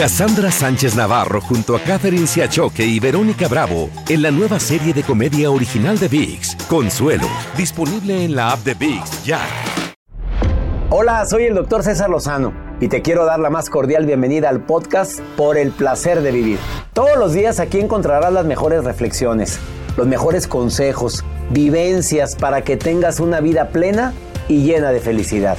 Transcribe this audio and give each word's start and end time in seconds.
Cassandra 0.00 0.50
Sánchez 0.50 0.96
Navarro 0.96 1.42
junto 1.42 1.76
a 1.76 1.80
Catherine 1.80 2.26
Siachoque 2.26 2.82
y 2.82 2.98
Verónica 2.98 3.48
Bravo 3.48 3.90
en 4.08 4.22
la 4.22 4.30
nueva 4.30 4.58
serie 4.58 4.94
de 4.94 5.02
comedia 5.02 5.50
original 5.50 5.98
de 5.98 6.08
VIX, 6.08 6.56
Consuelo, 6.70 7.26
disponible 7.54 8.24
en 8.24 8.34
la 8.34 8.52
app 8.52 8.60
de 8.60 8.72
VIX 8.72 9.24
ya. 9.24 9.40
Hola, 10.88 11.26
soy 11.26 11.44
el 11.44 11.54
doctor 11.54 11.82
César 11.82 12.08
Lozano 12.08 12.54
y 12.80 12.88
te 12.88 13.02
quiero 13.02 13.26
dar 13.26 13.40
la 13.40 13.50
más 13.50 13.68
cordial 13.68 14.06
bienvenida 14.06 14.48
al 14.48 14.64
podcast 14.64 15.20
Por 15.36 15.58
el 15.58 15.70
placer 15.70 16.22
de 16.22 16.32
vivir. 16.32 16.58
Todos 16.94 17.18
los 17.18 17.34
días 17.34 17.60
aquí 17.60 17.78
encontrarás 17.78 18.32
las 18.32 18.46
mejores 18.46 18.84
reflexiones, 18.84 19.60
los 19.98 20.06
mejores 20.06 20.46
consejos, 20.46 21.26
vivencias 21.50 22.36
para 22.36 22.62
que 22.62 22.78
tengas 22.78 23.20
una 23.20 23.40
vida 23.40 23.68
plena 23.68 24.14
y 24.48 24.62
llena 24.62 24.92
de 24.92 25.00
felicidad. 25.00 25.58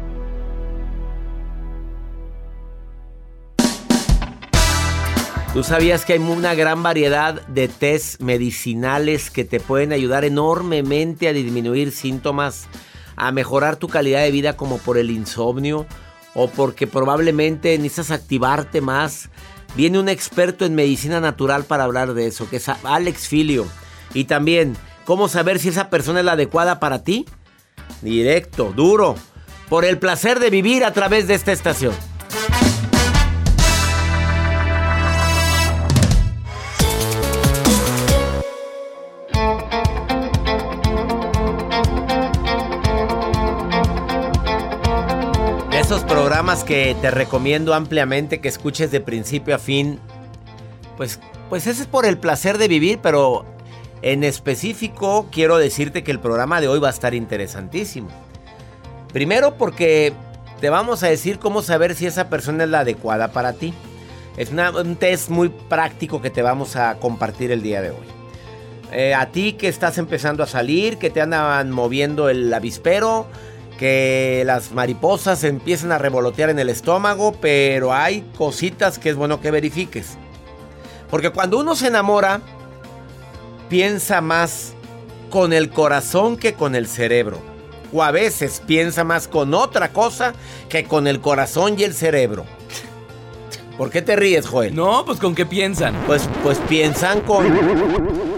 ¿Tú 5.53 5.63
sabías 5.63 6.05
que 6.05 6.13
hay 6.13 6.19
una 6.19 6.55
gran 6.55 6.81
variedad 6.81 7.45
de 7.47 7.67
test 7.67 8.21
medicinales 8.21 9.29
que 9.29 9.43
te 9.43 9.59
pueden 9.59 9.91
ayudar 9.91 10.23
enormemente 10.23 11.27
a 11.27 11.33
disminuir 11.33 11.91
síntomas, 11.91 12.69
a 13.17 13.33
mejorar 13.33 13.75
tu 13.75 13.89
calidad 13.89 14.21
de 14.21 14.31
vida 14.31 14.55
como 14.55 14.77
por 14.77 14.97
el 14.97 15.11
insomnio 15.11 15.85
o 16.35 16.47
porque 16.47 16.87
probablemente 16.87 17.77
necesitas 17.77 18.11
activarte 18.11 18.79
más? 18.79 19.29
Viene 19.75 19.99
un 19.99 20.07
experto 20.07 20.63
en 20.63 20.73
medicina 20.73 21.19
natural 21.19 21.65
para 21.65 21.83
hablar 21.83 22.13
de 22.13 22.27
eso, 22.27 22.49
que 22.49 22.55
es 22.55 22.69
Alex 22.69 23.27
Filio. 23.27 23.67
Y 24.13 24.23
también, 24.25 24.77
¿cómo 25.03 25.27
saber 25.27 25.59
si 25.59 25.67
esa 25.67 25.89
persona 25.89 26.19
es 26.19 26.25
la 26.25 26.33
adecuada 26.33 26.79
para 26.79 27.03
ti? 27.03 27.25
Directo, 28.01 28.71
duro, 28.73 29.15
por 29.67 29.83
el 29.83 29.97
placer 29.97 30.39
de 30.39 30.49
vivir 30.49 30.85
a 30.85 30.93
través 30.93 31.27
de 31.27 31.33
esta 31.33 31.51
estación. 31.51 31.93
Esos 45.91 46.05
programas 46.05 46.63
que 46.63 46.95
te 47.01 47.11
recomiendo 47.11 47.73
ampliamente 47.73 48.39
que 48.39 48.47
escuches 48.47 48.91
de 48.91 49.01
principio 49.01 49.55
a 49.55 49.59
fin, 49.59 49.99
pues, 50.95 51.19
pues 51.49 51.67
ese 51.67 51.81
es 51.81 51.87
por 51.89 52.05
el 52.05 52.17
placer 52.17 52.57
de 52.57 52.69
vivir, 52.69 52.99
pero 53.03 53.43
en 54.01 54.23
específico 54.23 55.27
quiero 55.33 55.57
decirte 55.57 56.01
que 56.01 56.11
el 56.11 56.21
programa 56.21 56.61
de 56.61 56.69
hoy 56.69 56.79
va 56.79 56.87
a 56.87 56.91
estar 56.91 57.13
interesantísimo. 57.13 58.07
Primero 59.11 59.57
porque 59.57 60.13
te 60.61 60.69
vamos 60.69 61.03
a 61.03 61.09
decir 61.09 61.39
cómo 61.39 61.61
saber 61.61 61.93
si 61.93 62.05
esa 62.05 62.29
persona 62.29 62.63
es 62.63 62.69
la 62.69 62.79
adecuada 62.79 63.33
para 63.33 63.51
ti. 63.51 63.73
Es 64.37 64.49
un 64.51 64.95
test 64.95 65.27
muy 65.27 65.49
práctico 65.49 66.21
que 66.21 66.29
te 66.29 66.41
vamos 66.41 66.77
a 66.77 66.99
compartir 66.99 67.51
el 67.51 67.61
día 67.61 67.81
de 67.81 67.89
hoy. 67.89 68.07
Eh, 68.93 69.13
a 69.13 69.25
ti 69.25 69.53
que 69.53 69.67
estás 69.67 69.97
empezando 69.97 70.41
a 70.41 70.47
salir, 70.47 70.97
que 70.99 71.09
te 71.09 71.19
andan 71.19 71.69
moviendo 71.69 72.29
el 72.29 72.53
avispero, 72.53 73.27
que 73.81 74.43
las 74.45 74.73
mariposas 74.73 75.43
empiezan 75.43 75.91
a 75.91 75.97
revolotear 75.97 76.51
en 76.51 76.59
el 76.59 76.69
estómago, 76.69 77.31
pero 77.41 77.91
hay 77.91 78.21
cositas 78.37 78.99
que 78.99 79.09
es 79.09 79.15
bueno 79.15 79.41
que 79.41 79.49
verifiques. 79.49 80.19
Porque 81.09 81.31
cuando 81.31 81.57
uno 81.57 81.75
se 81.75 81.87
enamora, 81.87 82.41
piensa 83.69 84.21
más 84.21 84.73
con 85.31 85.51
el 85.51 85.71
corazón 85.71 86.37
que 86.37 86.53
con 86.53 86.75
el 86.75 86.85
cerebro. 86.85 87.39
O 87.91 88.03
a 88.03 88.11
veces 88.11 88.61
piensa 88.67 89.03
más 89.03 89.27
con 89.27 89.55
otra 89.55 89.91
cosa 89.91 90.33
que 90.69 90.83
con 90.83 91.07
el 91.07 91.19
corazón 91.19 91.73
y 91.79 91.83
el 91.83 91.95
cerebro. 91.95 92.45
¿Por 93.79 93.89
qué 93.89 94.03
te 94.03 94.15
ríes, 94.15 94.45
Joel? 94.45 94.75
No, 94.75 95.05
pues 95.05 95.17
con 95.19 95.33
qué 95.33 95.47
piensan. 95.47 95.95
Pues, 96.05 96.29
pues 96.43 96.59
piensan 96.69 97.21
con. 97.21 98.30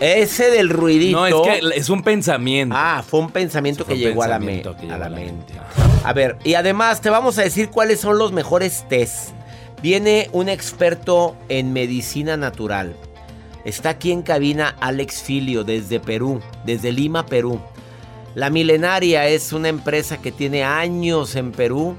Ese 0.00 0.50
del 0.50 0.70
ruidito. 0.70 1.18
No, 1.18 1.26
es 1.26 1.60
que 1.60 1.78
es 1.78 1.90
un 1.90 2.02
pensamiento. 2.02 2.74
Ah, 2.76 3.04
fue 3.06 3.20
un 3.20 3.30
pensamiento 3.30 3.84
que 3.84 3.98
llegó 3.98 4.22
a 4.22 4.28
la, 4.28 4.38
me 4.38 4.62
a 4.90 4.98
la 4.98 5.10
mente. 5.10 5.54
A 6.04 6.12
ver, 6.14 6.38
y 6.42 6.54
además 6.54 7.02
te 7.02 7.10
vamos 7.10 7.38
a 7.38 7.42
decir 7.42 7.68
cuáles 7.68 8.00
son 8.00 8.18
los 8.18 8.32
mejores 8.32 8.86
test. 8.88 9.30
Viene 9.82 10.28
un 10.32 10.48
experto 10.48 11.36
en 11.48 11.72
medicina 11.72 12.36
natural. 12.36 12.96
Está 13.64 13.90
aquí 13.90 14.10
en 14.10 14.22
cabina 14.22 14.74
Alex 14.80 15.22
Filio 15.22 15.64
desde 15.64 16.00
Perú, 16.00 16.40
desde 16.64 16.92
Lima, 16.92 17.26
Perú. 17.26 17.60
La 18.34 18.48
Milenaria 18.48 19.26
es 19.26 19.52
una 19.52 19.68
empresa 19.68 20.18
que 20.18 20.32
tiene 20.32 20.64
años 20.64 21.36
en 21.36 21.52
Perú 21.52 21.96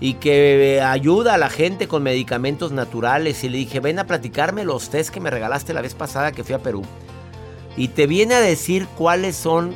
y 0.00 0.14
que 0.14 0.80
ayuda 0.84 1.34
a 1.34 1.38
la 1.38 1.50
gente 1.50 1.86
con 1.86 2.02
medicamentos 2.02 2.72
naturales. 2.72 3.44
Y 3.44 3.48
le 3.50 3.58
dije, 3.58 3.78
ven 3.78 3.98
a 4.00 4.06
platicarme 4.06 4.64
los 4.64 4.90
test 4.90 5.10
que 5.10 5.20
me 5.20 5.30
regalaste 5.30 5.74
la 5.74 5.82
vez 5.82 5.94
pasada 5.94 6.32
que 6.32 6.42
fui 6.42 6.54
a 6.54 6.58
Perú. 6.58 6.82
Y 7.80 7.88
te 7.88 8.06
viene 8.06 8.34
a 8.34 8.40
decir 8.40 8.86
cuáles 8.98 9.36
son 9.36 9.74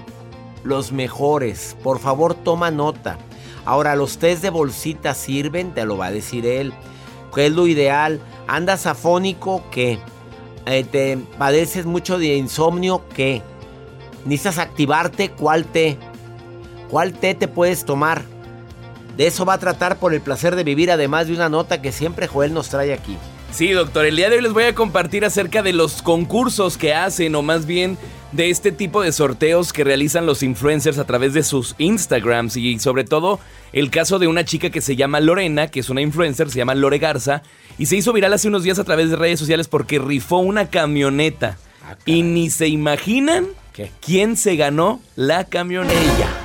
los 0.62 0.92
mejores. 0.92 1.74
Por 1.82 2.00
favor, 2.00 2.34
toma 2.34 2.70
nota. 2.70 3.16
Ahora, 3.64 3.96
los 3.96 4.18
test 4.18 4.42
de 4.42 4.50
bolsita 4.50 5.14
sirven, 5.14 5.72
te 5.72 5.86
lo 5.86 5.96
va 5.96 6.08
a 6.08 6.12
decir 6.12 6.44
él. 6.44 6.74
¿Qué 7.34 7.46
es 7.46 7.52
lo 7.52 7.66
ideal? 7.66 8.20
¿Andas 8.46 8.84
afónico? 8.84 9.64
¿Qué? 9.70 9.98
Eh, 10.66 10.84
¿Te 10.84 11.16
padeces 11.38 11.86
mucho 11.86 12.18
de 12.18 12.36
insomnio? 12.36 13.08
¿Qué? 13.16 13.40
¿Necesitas 14.26 14.58
activarte? 14.58 15.30
¿Cuál 15.30 15.64
té? 15.64 15.96
¿Cuál 16.90 17.14
té 17.14 17.34
te 17.34 17.48
puedes 17.48 17.86
tomar? 17.86 18.26
De 19.16 19.28
eso 19.28 19.46
va 19.46 19.54
a 19.54 19.58
tratar 19.58 19.96
por 19.96 20.12
el 20.12 20.20
placer 20.20 20.56
de 20.56 20.64
vivir, 20.64 20.90
además 20.90 21.28
de 21.28 21.32
una 21.32 21.48
nota 21.48 21.80
que 21.80 21.90
siempre 21.90 22.28
Joel 22.28 22.52
nos 22.52 22.68
trae 22.68 22.92
aquí. 22.92 23.16
Sí, 23.54 23.70
doctor, 23.70 24.04
el 24.04 24.16
día 24.16 24.30
de 24.30 24.36
hoy 24.38 24.42
les 24.42 24.52
voy 24.52 24.64
a 24.64 24.74
compartir 24.74 25.24
acerca 25.24 25.62
de 25.62 25.72
los 25.72 26.02
concursos 26.02 26.76
que 26.76 26.92
hacen, 26.92 27.36
o 27.36 27.42
más 27.42 27.66
bien 27.66 27.96
de 28.32 28.50
este 28.50 28.72
tipo 28.72 29.00
de 29.00 29.12
sorteos 29.12 29.72
que 29.72 29.84
realizan 29.84 30.26
los 30.26 30.42
influencers 30.42 30.98
a 30.98 31.06
través 31.06 31.34
de 31.34 31.44
sus 31.44 31.76
Instagrams 31.78 32.56
y 32.56 32.80
sobre 32.80 33.04
todo 33.04 33.38
el 33.72 33.92
caso 33.92 34.18
de 34.18 34.26
una 34.26 34.44
chica 34.44 34.70
que 34.70 34.80
se 34.80 34.96
llama 34.96 35.20
Lorena, 35.20 35.68
que 35.68 35.78
es 35.78 35.88
una 35.88 36.00
influencer, 36.00 36.50
se 36.50 36.58
llama 36.58 36.74
Lore 36.74 36.98
Garza, 36.98 37.44
y 37.78 37.86
se 37.86 37.94
hizo 37.94 38.12
viral 38.12 38.32
hace 38.32 38.48
unos 38.48 38.64
días 38.64 38.80
a 38.80 38.84
través 38.84 39.10
de 39.10 39.14
redes 39.14 39.38
sociales 39.38 39.68
porque 39.68 40.00
rifó 40.00 40.38
una 40.38 40.68
camioneta. 40.68 41.56
y 42.04 42.22
ni 42.22 42.50
se 42.50 42.66
imaginan 42.66 43.46
quién 44.00 44.36
se 44.36 44.56
ganó 44.56 45.00
la 45.14 45.44
camioneta. 45.44 45.94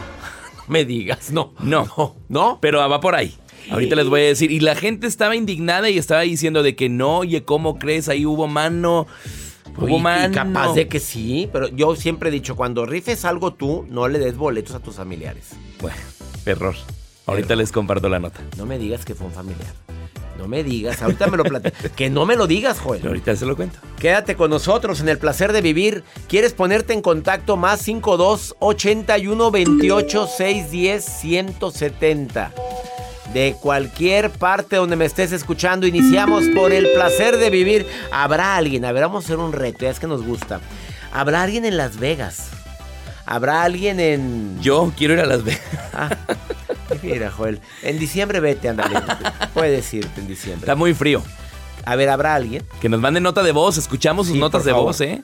No 0.67 0.73
me 0.73 0.85
digas, 0.85 1.32
no. 1.32 1.53
No, 1.59 1.88
no, 1.97 2.16
no. 2.28 2.59
Pero 2.61 2.88
va 2.88 3.02
por 3.02 3.16
ahí. 3.16 3.35
Ahorita 3.72 3.96
les 3.96 4.08
voy 4.08 4.22
a 4.22 4.26
decir. 4.26 4.52
Y 4.52 4.60
la 4.60 4.76
gente 4.76 5.08
estaba 5.08 5.36
indignada 5.36 5.90
y 5.90 5.98
estaba 5.98 6.22
diciendo 6.22 6.64
de 6.64 6.76
que 6.76 6.90
no, 6.90 7.20
oye, 7.20 7.44
¿cómo 7.44 7.78
crees? 7.78 8.10
Ahí 8.10 8.26
hubo 8.26 8.48
mano. 8.48 9.08
Hubo 9.78 10.00
mano. 10.00 10.32
Y 10.32 10.36
capaz 10.36 10.74
de 10.74 10.88
que 10.88 11.00
sí, 11.00 11.50
pero 11.52 11.68
yo 11.70 11.96
siempre 11.96 12.30
he 12.30 12.32
dicho, 12.32 12.56
cuando 12.56 12.86
rifes 12.86 13.26
algo 13.26 13.54
tú, 13.54 13.86
no 13.90 14.08
le 14.08 14.20
des 14.20 14.36
boletos 14.36 14.76
a 14.76 14.80
tus 14.80 14.96
familiares. 14.96 15.52
Bueno, 15.82 15.98
error. 16.46 16.76
Ahorita 17.26 17.56
les 17.56 17.72
comparto 17.72 18.10
la 18.10 18.20
nota. 18.20 18.42
No 18.58 18.66
me 18.66 18.80
digas 18.80 19.06
que 19.06 19.14
fue 19.14 19.28
un 19.28 19.34
familiar. 19.34 19.74
No 20.40 20.48
me 20.48 20.64
digas, 20.64 21.02
ahorita 21.02 21.28
me 21.28 21.38
lo 21.38 21.44
platicas. 21.44 21.92
que 21.96 22.10
no 22.10 22.26
me 22.26 22.36
lo 22.36 22.48
digas, 22.48 22.80
Joel. 22.80 23.06
Ahorita 23.06 23.36
se 23.36 23.46
lo 23.46 23.56
cuento. 23.56 23.78
Quédate 24.00 24.36
con 24.36 24.50
nosotros 24.50 25.02
en 25.02 25.10
el 25.10 25.20
placer 25.20 25.52
de 25.54 25.62
vivir. 25.62 26.04
¿Quieres 26.28 26.54
ponerte 26.54 26.94
en 26.94 27.02
contacto? 27.02 27.58
Más 27.58 27.82
52 27.82 28.56
81 28.60 29.52
28 29.52 30.28
610 30.28 31.06
170 31.06 32.54
de 33.34 33.55
cualquier 33.59 34.29
parte 34.29 34.76
donde 34.78 34.96
me 34.96 35.05
estés 35.05 35.31
escuchando. 35.31 35.87
Iniciamos 35.87 36.46
por 36.55 36.72
el 36.72 36.91
placer 36.93 37.37
de 37.37 37.49
vivir. 37.49 37.87
Habrá 38.11 38.55
alguien, 38.55 38.85
a 38.85 38.91
ver, 38.91 39.03
vamos 39.03 39.23
a 39.23 39.28
hacer 39.28 39.37
un 39.37 39.53
reto, 39.53 39.87
es 39.87 39.99
que 39.99 40.08
nos 40.08 40.23
gusta. 40.23 40.59
Habrá 41.11 41.43
alguien 41.43 41.66
en 41.66 41.78
Las 41.78 41.97
Vegas. 41.97 42.49
¿Habrá 43.26 43.64
alguien 43.64 43.99
en...? 43.99 44.59
Yo 44.61 44.91
quiero 44.97 45.14
ir 45.14 45.20
a 45.20 45.26
Las 45.26 45.43
Vegas. 45.43 45.61
Ah, 45.93 46.09
mira, 47.03 47.29
Joel. 47.29 47.59
En 47.84 47.99
diciembre 47.99 48.40
vete, 48.40 48.70
ándale. 48.70 48.96
Puedes 49.53 49.93
irte 49.93 50.22
en 50.22 50.28
diciembre. 50.28 50.61
Está 50.61 50.75
muy 50.75 50.93
frío. 50.93 51.22
A 51.85 51.96
ver, 51.96 52.09
¿habrá 52.09 52.35
alguien? 52.35 52.64
Que 52.82 52.90
nos 52.90 52.99
mande 52.99 53.22
nota 53.22 53.43
de 53.43 53.52
voz. 53.52 53.78
Escuchamos 53.78 54.28
sus 54.28 54.35
notas 54.35 54.66
de 54.66 54.73
voz, 54.73 54.99
¿eh? 55.02 55.23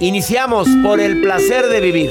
Iniciamos 0.00 0.68
por 0.82 1.00
el 1.00 1.20
placer 1.20 1.68
de 1.68 1.80
vivir. 1.80 2.10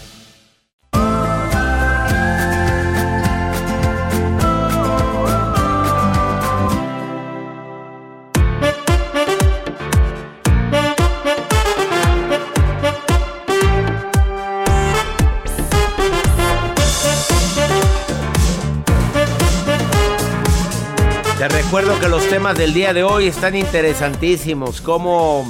Que 22.01 22.09
los 22.09 22.27
temas 22.29 22.57
del 22.57 22.73
día 22.73 22.93
de 22.93 23.03
hoy 23.03 23.27
están 23.27 23.55
interesantísimos, 23.55 24.81
como 24.81 25.45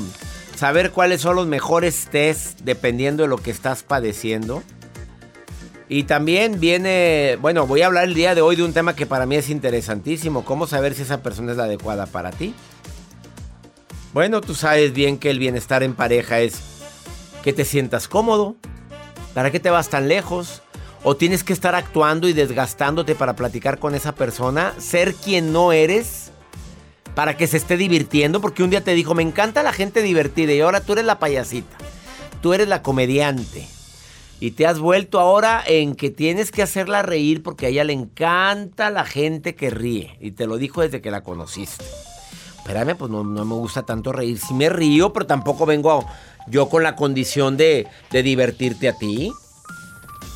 saber 0.54 0.92
cuáles 0.92 1.22
son 1.22 1.38
los 1.38 1.48
mejores 1.48 2.08
test 2.12 2.60
dependiendo 2.62 3.24
de 3.24 3.30
lo 3.30 3.38
que 3.38 3.52
estás 3.52 3.84
padeciendo. 3.84 4.62
Y 5.88 6.04
también 6.04 6.60
viene, 6.60 7.38
bueno, 7.40 7.66
voy 7.68 7.84
a 7.84 7.86
hablar 7.86 8.04
el 8.04 8.16
día 8.16 8.36
de 8.36 8.42
hoy 8.42 8.58
de 8.58 8.64
un 8.64 8.74
tema 8.74 8.98
que 8.98 9.06
para 9.06 9.26
mí 9.26 9.38
es 9.38 9.50
interesantísimo, 9.50 10.44
cómo 10.44 10.68
saber 10.68 10.94
si 10.94 11.04
esa 11.04 11.24
persona 11.24 11.52
es 11.52 11.58
la 11.58 11.64
adecuada 11.64 12.06
para 12.06 12.32
ti. 12.32 12.54
Bueno, 14.14 14.42
tú 14.42 14.54
sabes 14.54 14.92
bien 14.92 15.20
que 15.20 15.30
el 15.30 15.40
bienestar 15.40 15.84
en 15.84 15.94
pareja 15.94 16.42
es 16.42 16.60
que 17.44 17.54
te 17.54 17.64
sientas 17.64 18.10
cómodo. 18.10 18.58
¿Para 19.34 19.52
qué 19.52 19.62
te 19.62 19.70
vas 19.70 19.88
tan 19.88 20.10
lejos? 20.10 20.62
o 21.04 21.16
tienes 21.16 21.44
que 21.44 21.52
estar 21.54 21.74
actuando 21.74 22.28
y 22.28 22.34
desgastándote 22.34 23.16
para 23.16 23.36
platicar 23.36 23.80
con 23.80 23.96
esa 23.96 24.14
persona, 24.14 24.76
ser 24.78 25.16
quien 25.16 25.52
no 25.52 25.72
eres 25.72 26.31
para 27.16 27.38
que 27.38 27.48
se 27.48 27.58
esté 27.58 27.78
divirtiendo, 27.78 28.42
porque 28.42 28.64
un 28.64 28.70
día 28.70 28.84
te 28.84 28.94
dijo, 28.94 29.14
me 29.14 29.24
encanta 29.24 29.64
la 29.64 29.74
gente 29.74 30.02
divertida 30.02 30.54
y 30.54 30.62
ahora 30.62 30.82
tú 30.82 30.94
eres 30.94 31.06
la 31.06 31.20
payasita, 31.20 31.78
tú 32.42 32.54
eres 32.54 32.68
la 32.68 32.82
comediante. 32.82 33.68
Y 34.40 34.52
te 34.52 34.66
has 34.66 34.80
vuelto 34.80 35.20
ahora 35.20 35.64
en 35.68 35.94
que 35.94 36.10
tienes 36.10 36.52
que 36.52 36.64
hacerla 36.64 37.04
reír 37.04 37.44
porque 37.44 37.68
a 37.68 37.70
ella 37.70 37.84
le 37.84 37.94
encanta 37.94 38.90
la 38.90 39.06
gente 39.06 39.54
que 39.54 39.70
ríe. 39.70 40.18
Y 40.20 40.32
te 40.32 40.48
lo 40.48 40.58
dijo 40.58 40.82
desde 40.82 41.00
que 41.00 41.12
la 41.12 41.22
conociste. 41.22 41.86
Espérame, 42.58 42.96
pues 42.96 43.12
no, 43.12 43.24
me 43.24 43.56
gusta 43.56 43.84
tanto 43.84 44.12
reír. 44.12 44.40
Sí 44.40 44.56
me 44.56 44.70
río, 44.70 45.14
pero 45.14 45.28
tampoco 45.28 45.68
vengo 45.68 46.08
yo 46.48 46.70
con 46.70 46.82
la 46.82 46.96
condición 46.96 47.56
de, 47.56 47.88
de 48.10 48.24
divertirte 48.24 48.90
a 48.90 48.98
ti. 48.98 49.32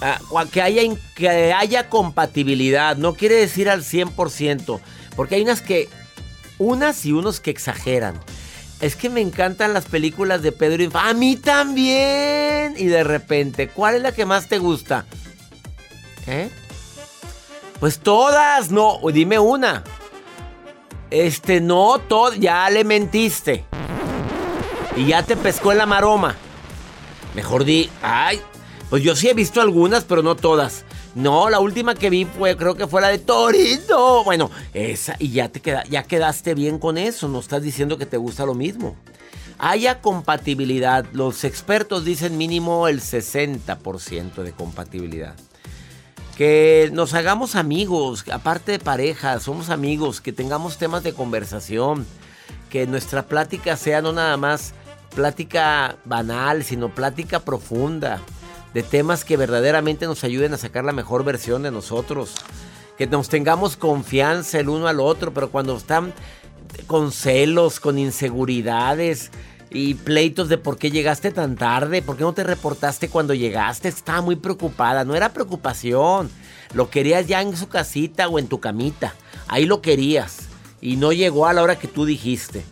Ah, 0.01 0.19
que, 0.51 0.61
haya, 0.61 0.83
que 1.15 1.53
haya 1.53 1.89
compatibilidad. 1.89 2.97
No 2.97 3.15
quiere 3.15 3.35
decir 3.35 3.71
al 3.71 3.81
100%. 3.81 4.79
Porque 5.15 5.35
hay 5.35 5.41
unas 5.41 5.61
que. 5.61 5.89
Unas 6.57 7.05
y 7.05 7.11
unos 7.11 7.39
que 7.39 7.51
exageran. 7.51 8.19
Es 8.81 8.95
que 8.95 9.09
me 9.09 9.21
encantan 9.21 9.73
las 9.73 9.85
películas 9.85 10.41
de 10.41 10.51
Pedro 10.51 10.83
y 10.83 10.89
A 10.93 11.13
mí 11.13 11.37
también. 11.37 12.75
Y 12.77 12.85
de 12.85 13.03
repente, 13.03 13.69
¿cuál 13.69 13.95
es 13.95 14.01
la 14.01 14.11
que 14.11 14.25
más 14.25 14.47
te 14.47 14.59
gusta? 14.59 15.05
¿Eh? 16.27 16.49
Pues 17.79 17.99
todas, 17.99 18.71
no. 18.71 18.99
Dime 19.13 19.39
una. 19.39 19.83
Este, 21.09 21.61
no, 21.61 21.99
todo. 21.99 22.33
Ya 22.33 22.69
le 22.69 22.83
mentiste. 22.83 23.65
Y 24.95 25.07
ya 25.07 25.23
te 25.23 25.35
pescó 25.35 25.71
en 25.71 25.77
la 25.79 25.85
maroma. 25.85 26.35
Mejor 27.33 27.65
di. 27.65 27.89
Ay, 28.01 28.41
pues 28.89 29.03
yo 29.03 29.15
sí 29.15 29.29
he 29.29 29.33
visto 29.33 29.61
algunas, 29.61 30.03
pero 30.03 30.21
no 30.21 30.35
todas. 30.35 30.85
No, 31.15 31.49
la 31.49 31.61
última 31.61 31.95
que 31.95 32.09
vi 32.09 32.25
fue, 32.25 32.57
creo 32.57 32.75
que 32.75 32.87
fue 32.87 33.01
la 33.01 33.07
de 33.07 33.19
Torito. 33.19 34.25
Bueno, 34.25 34.51
esa, 34.73 35.15
y 35.17 35.31
ya 35.31 35.47
te 35.47 35.61
queda, 35.61 35.85
ya 35.85 36.03
quedaste 36.03 36.53
bien 36.53 36.77
con 36.77 36.97
eso. 36.97 37.29
No 37.29 37.39
estás 37.39 37.63
diciendo 37.63 37.97
que 37.97 38.05
te 38.05 38.17
gusta 38.17 38.45
lo 38.45 38.53
mismo. 38.53 38.97
Haya 39.57 40.01
compatibilidad. 40.01 41.05
Los 41.13 41.45
expertos 41.45 42.03
dicen 42.03 42.37
mínimo 42.37 42.89
el 42.89 42.99
60% 42.99 44.43
de 44.43 44.51
compatibilidad. 44.51 45.35
Que 46.37 46.89
nos 46.91 47.13
hagamos 47.13 47.55
amigos, 47.55 48.25
aparte 48.29 48.73
de 48.73 48.79
pareja, 48.79 49.39
somos 49.39 49.69
amigos, 49.69 50.19
que 50.19 50.33
tengamos 50.33 50.77
temas 50.77 51.01
de 51.03 51.13
conversación, 51.13 52.05
que 52.69 52.87
nuestra 52.87 53.23
plática 53.23 53.77
sea 53.77 54.01
no 54.01 54.11
nada 54.11 54.35
más 54.35 54.73
plática 55.15 55.95
banal, 56.03 56.65
sino 56.65 56.93
plática 56.93 57.39
profunda 57.39 58.21
de 58.75 58.83
temas 58.83 59.23
que 59.23 59.37
verdaderamente 59.37 60.05
nos 60.05 60.25
ayuden 60.25 60.53
a 60.53 60.57
sacar 60.57 60.83
la 60.83 60.91
mejor 60.91 61.23
versión 61.23 61.63
de 61.63 61.71
nosotros. 61.71 62.33
Que 62.97 63.07
nos 63.07 63.29
tengamos 63.29 63.77
confianza 63.77 64.59
el 64.59 64.67
uno 64.67 64.89
al 64.89 64.99
otro, 64.99 65.33
pero 65.33 65.49
cuando 65.49 65.77
están 65.77 66.13
con 66.85 67.13
celos, 67.13 67.79
con 67.79 67.97
inseguridades 67.97 69.31
y 69.69 69.93
pleitos 69.93 70.49
de 70.49 70.57
por 70.57 70.77
qué 70.77 70.91
llegaste 70.91 71.31
tan 71.31 71.55
tarde, 71.55 72.01
por 72.01 72.17
qué 72.17 72.23
no 72.23 72.33
te 72.33 72.43
reportaste 72.43 73.07
cuando 73.07 73.33
llegaste, 73.33 73.87
estaba 73.87 74.19
muy 74.19 74.35
preocupada, 74.35 75.05
no 75.05 75.15
era 75.15 75.31
preocupación, 75.31 76.29
lo 76.73 76.89
querías 76.89 77.27
ya 77.27 77.41
en 77.41 77.55
su 77.55 77.69
casita 77.69 78.27
o 78.27 78.39
en 78.39 78.49
tu 78.49 78.59
camita, 78.59 79.15
ahí 79.47 79.65
lo 79.65 79.81
querías 79.81 80.49
y 80.81 80.97
no 80.97 81.13
llegó 81.13 81.47
a 81.47 81.53
la 81.53 81.63
hora 81.63 81.79
que 81.79 81.87
tú 81.87 82.03
dijiste. 82.03 82.65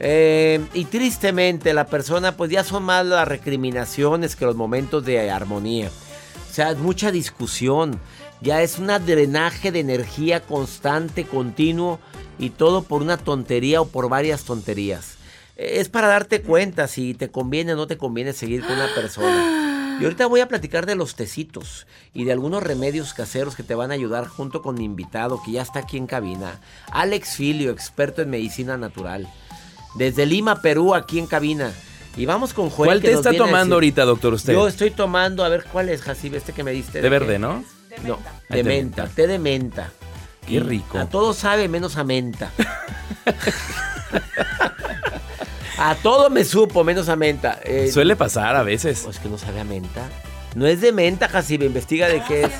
Eh, 0.00 0.60
y 0.74 0.86
tristemente 0.86 1.72
la 1.72 1.86
persona 1.86 2.36
pues 2.36 2.50
ya 2.50 2.64
son 2.64 2.82
más 2.82 3.06
las 3.06 3.28
recriminaciones 3.28 4.36
que 4.36 4.44
los 4.44 4.56
momentos 4.56 5.04
de 5.04 5.30
armonía. 5.30 5.90
O 6.50 6.54
sea, 6.54 6.70
es 6.70 6.78
mucha 6.78 7.10
discusión. 7.10 8.00
Ya 8.40 8.62
es 8.62 8.78
un 8.78 8.88
drenaje 9.06 9.72
de 9.72 9.80
energía 9.80 10.40
constante, 10.40 11.24
continuo 11.24 11.98
y 12.38 12.50
todo 12.50 12.82
por 12.82 13.02
una 13.02 13.16
tontería 13.16 13.80
o 13.80 13.86
por 13.86 14.08
varias 14.08 14.44
tonterías. 14.44 15.16
Es 15.56 15.88
para 15.88 16.08
darte 16.08 16.42
cuenta 16.42 16.88
si 16.88 17.14
te 17.14 17.30
conviene 17.30 17.74
o 17.74 17.76
no 17.76 17.86
te 17.86 17.96
conviene 17.96 18.32
seguir 18.32 18.62
con 18.62 18.72
una 18.72 18.92
persona. 18.94 19.98
Y 20.00 20.04
ahorita 20.04 20.26
voy 20.26 20.40
a 20.40 20.48
platicar 20.48 20.86
de 20.86 20.96
los 20.96 21.14
tecitos 21.14 21.86
y 22.12 22.24
de 22.24 22.32
algunos 22.32 22.64
remedios 22.64 23.14
caseros 23.14 23.54
que 23.54 23.62
te 23.62 23.76
van 23.76 23.92
a 23.92 23.94
ayudar 23.94 24.26
junto 24.26 24.60
con 24.60 24.74
mi 24.74 24.84
invitado 24.84 25.40
que 25.44 25.52
ya 25.52 25.62
está 25.62 25.80
aquí 25.80 25.96
en 25.96 26.08
cabina. 26.08 26.60
Alex 26.90 27.36
Filio, 27.36 27.70
experto 27.70 28.20
en 28.20 28.30
medicina 28.30 28.76
natural. 28.76 29.28
Desde 29.94 30.26
Lima, 30.26 30.60
Perú, 30.60 30.94
aquí 30.94 31.18
en 31.18 31.26
cabina. 31.26 31.72
Y 32.16 32.26
vamos 32.26 32.54
con 32.54 32.70
Joel. 32.70 32.88
¿Cuál 32.88 33.00
te 33.00 33.12
está 33.12 33.32
tomando 33.32 33.76
ahorita, 33.76 34.04
doctor, 34.04 34.34
usted? 34.34 34.52
Yo 34.52 34.68
estoy 34.68 34.90
tomando, 34.90 35.44
a 35.44 35.48
ver, 35.48 35.64
¿cuál 35.64 35.88
es, 35.88 36.02
Jacibe, 36.02 36.38
este 36.38 36.52
que 36.52 36.62
me 36.62 36.70
diste? 36.70 37.00
De, 37.00 37.08
verde, 37.08 37.38
¿no? 37.38 37.64
De 37.88 38.08
no, 38.08 38.18
de, 38.48 38.62
menta, 38.62 39.06
té 39.06 39.26
de 39.26 39.38
menta. 39.38 39.90
Qué 40.46 40.60
rico. 40.60 40.98
A 40.98 41.06
todo 41.06 41.32
sabe 41.32 41.68
menos 41.68 41.96
a 41.96 42.04
menta. 42.04 42.50
a 45.78 45.94
todo 45.96 46.30
me 46.30 46.44
supo 46.44 46.84
menos 46.84 47.08
a 47.08 47.16
menta. 47.16 47.58
Eh, 47.64 47.90
Suele 47.90 48.14
pasar 48.14 48.54
a 48.54 48.62
veces. 48.62 49.02
Pues 49.04 49.18
que 49.18 49.28
no 49.28 49.38
sabe 49.38 49.60
a 49.60 49.64
menta. 49.64 50.02
No 50.54 50.66
es 50.66 50.80
de 50.80 50.92
menta, 50.92 51.28
Jacibe, 51.28 51.66
investiga 51.66 52.08
de 52.08 52.22
qué 52.22 52.44
es. 52.44 52.52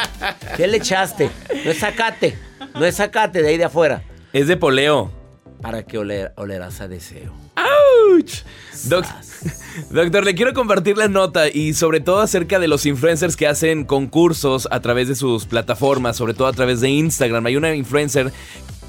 ¿Qué 0.56 0.66
le 0.66 0.78
echaste? 0.78 1.30
No 1.64 1.70
es 1.70 1.78
zacate. 1.78 2.38
No 2.74 2.84
es 2.84 2.96
zacate 2.96 3.42
de 3.42 3.48
ahí 3.48 3.58
de 3.58 3.64
afuera. 3.64 4.02
Es 4.32 4.46
de 4.46 4.56
poleo. 4.56 5.23
Para 5.64 5.82
que 5.82 5.96
oler, 5.96 6.34
olerás 6.36 6.82
a 6.82 6.88
deseo. 6.88 7.32
¡Auch! 7.56 8.44
doctor, 9.90 10.22
le 10.22 10.34
quiero 10.34 10.52
compartir 10.52 10.98
la 10.98 11.08
nota 11.08 11.48
y 11.48 11.72
sobre 11.72 12.00
todo 12.00 12.20
acerca 12.20 12.58
de 12.58 12.68
los 12.68 12.84
influencers 12.84 13.34
que 13.34 13.46
hacen 13.46 13.86
concursos 13.86 14.68
a 14.70 14.80
través 14.80 15.08
de 15.08 15.14
sus 15.14 15.46
plataformas, 15.46 16.18
sobre 16.18 16.34
todo 16.34 16.48
a 16.48 16.52
través 16.52 16.82
de 16.82 16.90
Instagram. 16.90 17.46
Hay 17.46 17.56
una 17.56 17.74
influencer 17.74 18.30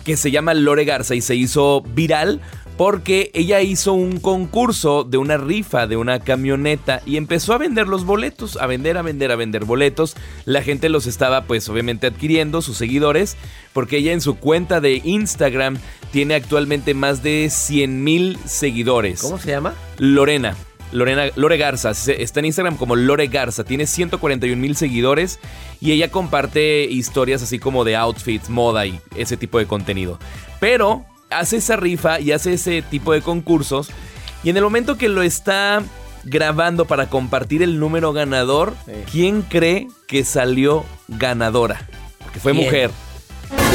que 0.04 0.18
se 0.18 0.32
llama 0.32 0.54
Lore 0.54 0.84
Garza 0.84 1.16
y 1.16 1.22
se 1.22 1.36
hizo 1.36 1.82
viral 1.82 2.42
porque 2.78 3.32
ella 3.34 3.62
hizo 3.62 3.94
un 3.94 4.20
concurso 4.20 5.04
de 5.04 5.18
una 5.18 5.38
rifa 5.38 5.88
de 5.88 5.98
una 5.98 6.20
camioneta 6.20 7.02
y 7.06 7.18
empezó 7.18 7.54
a 7.54 7.58
vender 7.58 7.88
los 7.88 8.06
boletos, 8.06 8.58
a 8.58 8.68
vender, 8.68 8.98
a 8.98 9.02
vender, 9.02 9.32
a 9.32 9.36
vender 9.36 9.66
boletos. 9.66 10.16
La 10.46 10.62
gente 10.62 10.90
los 10.90 11.08
estaba 11.08 11.46
pues 11.46 11.70
obviamente 11.70 12.08
adquiriendo, 12.08 12.62
sus 12.62 12.78
seguidores, 12.78 13.38
porque 13.74 13.98
ella 13.98 14.12
en 14.12 14.22
su 14.22 14.36
cuenta 14.36 14.82
de 14.82 15.02
Instagram 15.04 15.78
tiene 16.12 16.36
actualmente 16.36 16.94
más 16.94 17.24
de 17.24 17.50
100 17.50 18.04
mil 18.04 18.38
seguidores. 18.46 19.22
¿Cómo 19.22 19.40
se 19.40 19.52
llama? 19.52 19.74
Lorena. 19.98 20.56
Lorena, 20.92 21.26
Lore 21.36 21.58
Garza, 21.58 21.92
está 21.92 22.40
en 22.40 22.46
Instagram 22.46 22.78
como 22.78 22.96
Lore 22.96 23.28
Garza, 23.28 23.64
tiene 23.66 23.86
141 23.86 24.56
mil 24.56 24.76
seguidores 24.78 25.40
y 25.82 25.92
ella 25.92 26.10
comparte 26.10 26.86
historias 26.86 27.42
así 27.42 27.60
como 27.60 27.84
de 27.84 27.96
outfits, 27.98 28.50
moda 28.50 28.86
y 28.86 29.02
ese 29.16 29.36
tipo 29.36 29.58
de 29.58 29.66
contenido. 29.66 30.20
Pero 30.60 31.06
hace 31.30 31.58
esa 31.58 31.76
rifa 31.76 32.20
y 32.20 32.32
hace 32.32 32.54
ese 32.54 32.82
tipo 32.82 33.14
de 33.14 33.22
concursos. 33.22 33.90
Y 34.44 34.50
en 34.50 34.58
el 34.58 34.64
momento 34.64 34.98
que 34.98 35.10
lo 35.10 35.24
está 35.24 35.82
grabando 36.24 36.86
para 36.86 37.08
compartir 37.08 37.64
el 37.64 37.80
número 37.80 38.14
ganador, 38.14 38.76
¿quién 39.12 39.42
cree 39.42 39.88
que 40.08 40.24
salió 40.24 40.86
ganadora? 41.08 41.88
Porque 42.20 42.40
fue 42.40 42.54
mujer. 42.54 42.92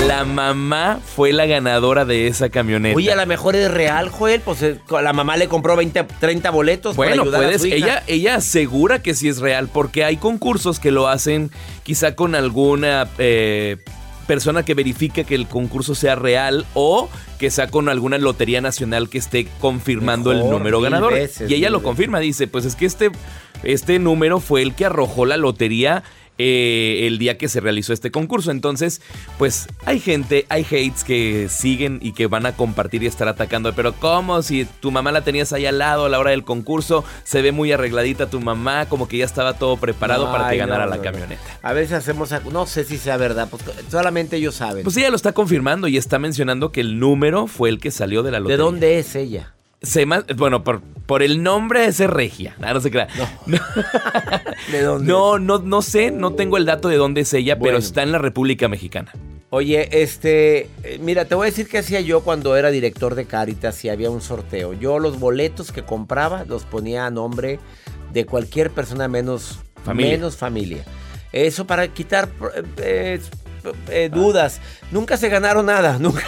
La 0.06 0.24
mamá 0.24 1.00
fue 1.04 1.32
la 1.32 1.46
ganadora 1.46 2.04
de 2.04 2.26
esa 2.26 2.48
camioneta. 2.48 2.96
Oye, 2.96 3.12
a 3.12 3.16
lo 3.16 3.26
mejor 3.26 3.54
es 3.54 3.70
real, 3.70 4.08
Joel. 4.08 4.40
Pues 4.40 4.62
eh, 4.62 4.80
la 4.90 5.12
mamá 5.12 5.36
le 5.36 5.46
compró 5.46 5.76
20, 5.76 6.04
30 6.18 6.50
boletos 6.50 6.96
bueno, 6.96 7.10
para 7.10 7.22
ayudar 7.22 7.40
puedes, 7.42 7.56
a 7.56 7.58
su 7.60 7.66
Ella, 7.66 8.02
ella 8.06 8.36
asegura 8.36 9.02
que 9.02 9.14
sí 9.14 9.28
es 9.28 9.38
real, 9.38 9.68
porque 9.68 10.04
hay 10.04 10.16
concursos 10.16 10.80
que 10.80 10.90
lo 10.90 11.06
hacen 11.06 11.50
quizá 11.82 12.16
con 12.16 12.34
alguna 12.34 13.08
eh, 13.18 13.76
persona 14.30 14.64
que 14.64 14.74
verifique 14.74 15.24
que 15.24 15.34
el 15.34 15.48
concurso 15.48 15.96
sea 15.96 16.14
real 16.14 16.64
o 16.74 17.08
que 17.40 17.50
sea 17.50 17.66
con 17.66 17.88
alguna 17.88 18.16
lotería 18.16 18.60
nacional 18.60 19.08
que 19.08 19.18
esté 19.18 19.48
confirmando 19.58 20.30
el 20.30 20.48
número 20.48 20.80
ganador. 20.80 21.14
y 21.48 21.52
ella 21.52 21.68
lo 21.68 21.82
confirma, 21.82 22.20
dice, 22.20 22.46
pues 22.46 22.64
es 22.64 22.76
que 22.76 22.86
este, 22.86 23.10
este 23.64 23.98
número 23.98 24.38
fue 24.38 24.62
el 24.62 24.76
que 24.76 24.84
arrojó 24.84 25.26
la 25.26 25.36
lotería 25.36 26.04
eh, 26.42 27.06
el 27.06 27.18
día 27.18 27.36
que 27.36 27.48
se 27.48 27.60
realizó 27.60 27.92
este 27.92 28.10
concurso. 28.10 28.50
Entonces, 28.50 29.02
pues 29.36 29.68
hay 29.84 30.00
gente, 30.00 30.46
hay 30.48 30.62
hates 30.64 31.04
que 31.04 31.48
siguen 31.50 31.98
y 32.00 32.12
que 32.12 32.28
van 32.28 32.46
a 32.46 32.52
compartir 32.56 33.02
y 33.02 33.06
estar 33.06 33.28
atacando. 33.28 33.74
Pero 33.74 33.92
¿cómo? 33.92 34.40
Si 34.40 34.64
tu 34.64 34.90
mamá 34.90 35.12
la 35.12 35.22
tenías 35.22 35.52
ahí 35.52 35.66
al 35.66 35.76
lado 35.76 36.06
a 36.06 36.08
la 36.08 36.18
hora 36.18 36.30
del 36.30 36.42
concurso, 36.44 37.04
se 37.24 37.42
ve 37.42 37.52
muy 37.52 37.72
arregladita 37.72 38.30
tu 38.30 38.40
mamá, 38.40 38.86
como 38.88 39.06
que 39.06 39.18
ya 39.18 39.26
estaba 39.26 39.58
todo 39.58 39.76
preparado 39.76 40.32
para 40.32 40.48
que 40.48 40.56
ganara 40.56 40.86
la 40.86 41.02
camioneta. 41.02 41.42
A 41.60 41.74
veces 41.74 41.92
hacemos, 41.92 42.32
no 42.50 42.64
sé 42.66 42.84
si 42.84 42.96
sea 42.96 43.18
verdad, 43.18 43.48
pues 43.50 43.62
solamente 43.90 44.36
ellos 44.36 44.54
saben. 44.54 44.82
Pues 44.82 44.96
ella 44.96 45.10
lo 45.10 45.16
está 45.16 45.32
confirmando 45.32 45.88
y 45.88 45.98
está 45.98 46.18
mencionando 46.18 46.72
que 46.72 46.80
el 46.80 46.98
número 46.98 47.48
fue 47.48 47.68
el 47.68 47.80
que 47.80 47.90
salió 47.90 48.22
de 48.22 48.30
la 48.30 48.40
lotería. 48.40 48.56
¿De 48.56 48.62
dónde 48.62 48.98
es 48.98 49.14
ella? 49.14 49.52
Se 49.82 50.04
bueno, 50.36 50.62
por, 50.62 50.82
por 51.06 51.22
el 51.22 51.42
nombre 51.42 51.86
es 51.86 51.98
Regia. 52.00 52.54
Ah, 52.60 52.74
no, 52.74 52.80
se 52.80 52.90
crea. 52.90 53.08
No. 53.46 53.58
¿De 54.72 54.82
dónde? 54.82 55.10
No, 55.10 55.38
no, 55.38 55.58
no 55.58 55.82
sé, 55.82 56.10
no 56.10 56.34
tengo 56.34 56.58
el 56.58 56.66
dato 56.66 56.88
de 56.88 56.96
dónde 56.96 57.22
es 57.22 57.32
ella, 57.32 57.58
pero 57.58 57.78
está 57.78 58.02
en 58.02 58.12
la 58.12 58.18
República 58.18 58.68
Mexicana. 58.68 59.12
Oye, 59.52 60.02
este, 60.02 60.68
eh, 60.84 60.98
mira, 61.00 61.24
te 61.24 61.34
voy 61.34 61.48
a 61.48 61.50
decir 61.50 61.68
qué 61.68 61.78
hacía 61.78 62.00
yo 62.00 62.20
cuando 62.20 62.56
era 62.56 62.70
director 62.70 63.16
de 63.16 63.24
Caritas 63.24 63.84
y 63.84 63.88
había 63.88 64.08
un 64.08 64.20
sorteo. 64.20 64.74
Yo 64.74 65.00
los 65.00 65.18
boletos 65.18 65.72
que 65.72 65.82
compraba 65.82 66.44
los 66.44 66.64
ponía 66.64 67.06
a 67.06 67.10
nombre 67.10 67.58
de 68.12 68.26
cualquier 68.26 68.70
persona 68.70 69.08
menos 69.08 69.58
familia. 69.84 70.12
Menos 70.12 70.36
familia. 70.36 70.84
Eso 71.32 71.66
para 71.66 71.88
quitar 71.88 72.28
eh, 72.76 73.20
eh, 73.88 74.10
dudas. 74.12 74.60
Nunca 74.92 75.16
se 75.16 75.28
ganaron 75.28 75.66
nada, 75.66 75.98
nunca. 75.98 76.22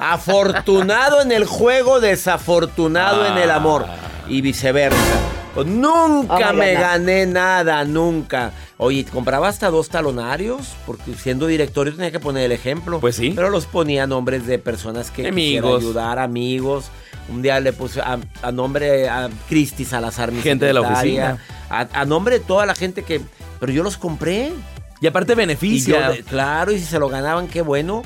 Afortunado 0.00 1.20
en 1.22 1.32
el 1.32 1.44
juego, 1.44 2.00
desafortunado 2.00 3.26
en 3.26 3.38
el 3.38 3.50
amor. 3.50 3.86
Y 4.28 4.40
viceversa. 4.40 5.18
Nunca 5.64 6.52
me 6.52 6.74
gané 6.74 7.26
nada, 7.26 7.84
nunca. 7.84 8.52
Oye, 8.76 9.04
compraba 9.04 9.48
hasta 9.48 9.70
dos 9.70 9.88
talonarios, 9.88 10.74
porque 10.86 11.14
siendo 11.14 11.46
directorio 11.46 11.94
tenía 11.94 12.10
que 12.10 12.20
poner 12.20 12.44
el 12.44 12.52
ejemplo. 12.52 13.00
Pues 13.00 13.16
sí. 13.16 13.32
Pero 13.34 13.50
los 13.50 13.66
ponía 13.66 14.04
a 14.04 14.06
nombres 14.06 14.46
de 14.46 14.58
personas 14.58 15.10
que 15.10 15.28
amigos. 15.28 15.82
ayudar, 15.82 16.18
amigos. 16.18 16.90
Un 17.28 17.42
día 17.42 17.60
le 17.60 17.72
puse 17.72 18.00
a, 18.00 18.18
nombre 18.52 19.08
a 19.08 19.28
Cristi 19.48 19.84
Salazar, 19.84 20.32
mi 20.32 20.40
Gente 20.40 20.64
de 20.64 20.72
la 20.72 20.80
oficina. 20.80 21.38
A, 21.68 22.04
nombre 22.04 22.38
de 22.38 22.44
toda 22.44 22.64
la 22.64 22.74
gente 22.74 23.02
que... 23.02 23.20
Pero 23.60 23.72
yo 23.72 23.82
los 23.82 23.96
compré. 23.96 24.52
Y 25.00 25.06
aparte 25.06 25.34
beneficia. 25.34 26.12
claro, 26.28 26.72
y 26.72 26.78
si 26.78 26.84
se 26.84 26.98
lo 26.98 27.08
ganaban, 27.08 27.48
qué 27.48 27.62
bueno. 27.62 28.02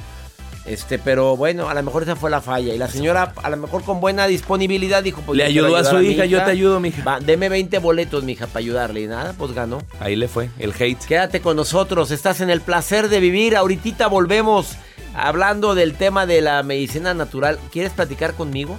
Este, 0.64 0.98
pero 0.98 1.36
bueno, 1.36 1.68
a 1.68 1.74
lo 1.74 1.82
mejor 1.82 2.04
esa 2.04 2.14
fue 2.14 2.30
la 2.30 2.40
falla. 2.40 2.72
Y 2.72 2.78
la 2.78 2.88
señora, 2.88 3.32
a 3.42 3.50
lo 3.50 3.56
mejor 3.56 3.82
con 3.82 4.00
buena 4.00 4.26
disponibilidad, 4.26 5.02
dijo: 5.02 5.20
pues, 5.22 5.36
Le 5.36 5.44
ayudó 5.44 5.76
a 5.76 5.84
su 5.84 6.00
hija, 6.00 6.24
yo 6.24 6.38
te 6.44 6.50
ayudo, 6.50 6.78
mija. 6.78 7.02
Va, 7.02 7.18
deme 7.18 7.48
20 7.48 7.78
boletos, 7.78 8.22
mija, 8.22 8.46
para 8.46 8.60
ayudarle. 8.60 9.02
Y 9.02 9.06
nada, 9.06 9.34
pues 9.36 9.52
ganó. 9.52 9.82
Ahí 9.98 10.14
le 10.14 10.28
fue, 10.28 10.50
el 10.58 10.72
hate. 10.78 11.04
Quédate 11.04 11.40
con 11.40 11.56
nosotros, 11.56 12.10
estás 12.10 12.40
en 12.40 12.50
el 12.50 12.60
placer 12.60 13.08
de 13.08 13.18
vivir. 13.18 13.56
Ahorita 13.56 14.06
volvemos 14.06 14.76
hablando 15.14 15.74
del 15.74 15.94
tema 15.94 16.26
de 16.26 16.40
la 16.40 16.62
medicina 16.62 17.12
natural. 17.12 17.58
¿Quieres 17.72 17.92
platicar 17.92 18.34
conmigo? 18.34 18.78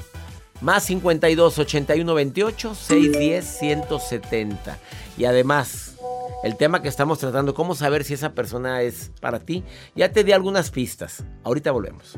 Más 0.61 0.85
52 0.85 1.59
81 1.59 2.13
28 2.13 2.75
610 2.75 3.57
170. 3.59 4.77
Y 5.17 5.25
además 5.25 5.92
el 6.43 6.57
tema 6.57 6.81
que 6.81 6.87
estamos 6.87 7.19
tratando, 7.19 7.53
cómo 7.53 7.75
saber 7.75 8.03
si 8.03 8.13
esa 8.13 8.33
persona 8.33 8.81
es 8.81 9.11
para 9.21 9.39
ti. 9.39 9.63
Ya 9.95 10.11
te 10.11 10.23
di 10.23 10.31
algunas 10.31 10.71
pistas. 10.71 11.23
Ahorita 11.43 11.71
volvemos. 11.71 12.17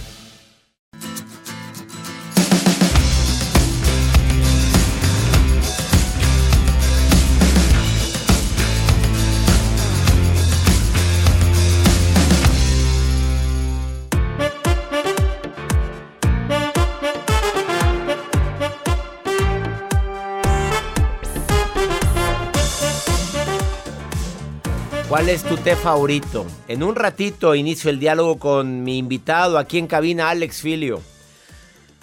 ¿Cuál 25.21 25.29
es 25.29 25.43
tu 25.43 25.55
té 25.55 25.75
favorito? 25.75 26.47
En 26.67 26.81
un 26.81 26.95
ratito 26.95 27.53
inicio 27.53 27.91
el 27.91 27.99
diálogo 27.99 28.39
con 28.39 28.83
mi 28.83 28.97
invitado 28.97 29.59
aquí 29.59 29.77
en 29.77 29.85
cabina, 29.85 30.31
Alex 30.31 30.61
Filio. 30.61 30.99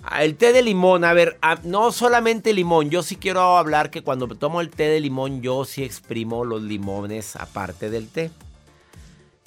Ah, 0.04 0.22
el 0.22 0.36
té 0.36 0.52
de 0.52 0.62
limón, 0.62 1.02
a 1.02 1.12
ver, 1.14 1.36
ah, 1.42 1.58
no 1.64 1.90
solamente 1.90 2.52
limón, 2.52 2.90
yo 2.90 3.02
sí 3.02 3.16
quiero 3.16 3.58
hablar 3.58 3.90
que 3.90 4.02
cuando 4.02 4.28
tomo 4.28 4.60
el 4.60 4.70
té 4.70 4.84
de 4.84 5.00
limón 5.00 5.42
yo 5.42 5.64
sí 5.64 5.82
exprimo 5.82 6.44
los 6.44 6.62
limones 6.62 7.34
aparte 7.34 7.90
del 7.90 8.06
té. 8.06 8.30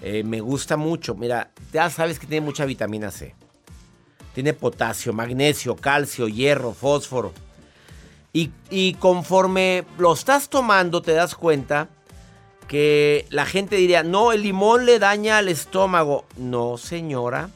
Eh, 0.01 0.24
me 0.25 0.42
gusta 0.42 0.75
mucho, 0.75 1.16
mira, 1.16 1.51
ya 1.72 1.90
sabes 1.90 2.20
que 2.20 2.28
tiene 2.28 2.46
mucha 2.46 2.66
vitamina 2.66 3.10
C. 3.10 3.34
Tiene 4.34 4.51
potasio, 4.51 5.13
magnesio, 5.13 5.78
calcio, 5.78 6.28
hierro, 6.28 6.74
fósforo. 6.74 7.32
Y, 8.34 8.51
y 8.70 8.96
conforme 8.96 9.86
lo 9.98 10.12
estás 10.12 10.50
tomando 10.50 11.01
te 11.01 11.13
das 11.13 11.36
cuenta 11.36 11.88
que 12.72 13.25
la 13.30 13.46
gente 13.46 13.75
diría, 13.75 14.01
no, 14.01 14.32
el 14.32 14.44
limón 14.44 14.86
le 14.86 14.98
daña 14.98 15.40
al 15.40 15.50
estómago. 15.50 16.24
No, 16.38 16.78
señora. 16.78 17.50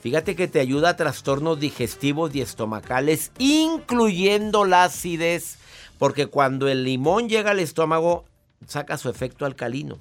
Fíjate 0.00 0.34
que 0.34 0.48
te 0.48 0.58
ayuda 0.58 0.88
a 0.88 0.96
trastornos 0.96 1.60
digestivos 1.60 2.34
y 2.34 2.40
estomacales, 2.40 3.30
incluyendo 3.38 4.64
la 4.64 4.82
acidez, 4.82 5.58
porque 6.00 6.26
cuando 6.26 6.66
el 6.66 6.82
limón 6.82 7.28
llega 7.28 7.52
al 7.52 7.60
estómago, 7.60 8.24
saca 8.66 8.98
su 8.98 9.08
efecto 9.08 9.46
alcalino. 9.46 10.00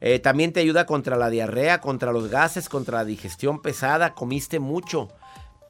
Eh, 0.00 0.20
también 0.20 0.52
te 0.52 0.60
ayuda 0.60 0.86
contra 0.86 1.16
la 1.16 1.28
diarrea, 1.28 1.80
contra 1.80 2.12
los 2.12 2.28
gases, 2.28 2.68
contra 2.68 2.98
la 2.98 3.04
digestión 3.04 3.60
pesada. 3.60 4.14
Comiste 4.14 4.60
mucho. 4.60 5.08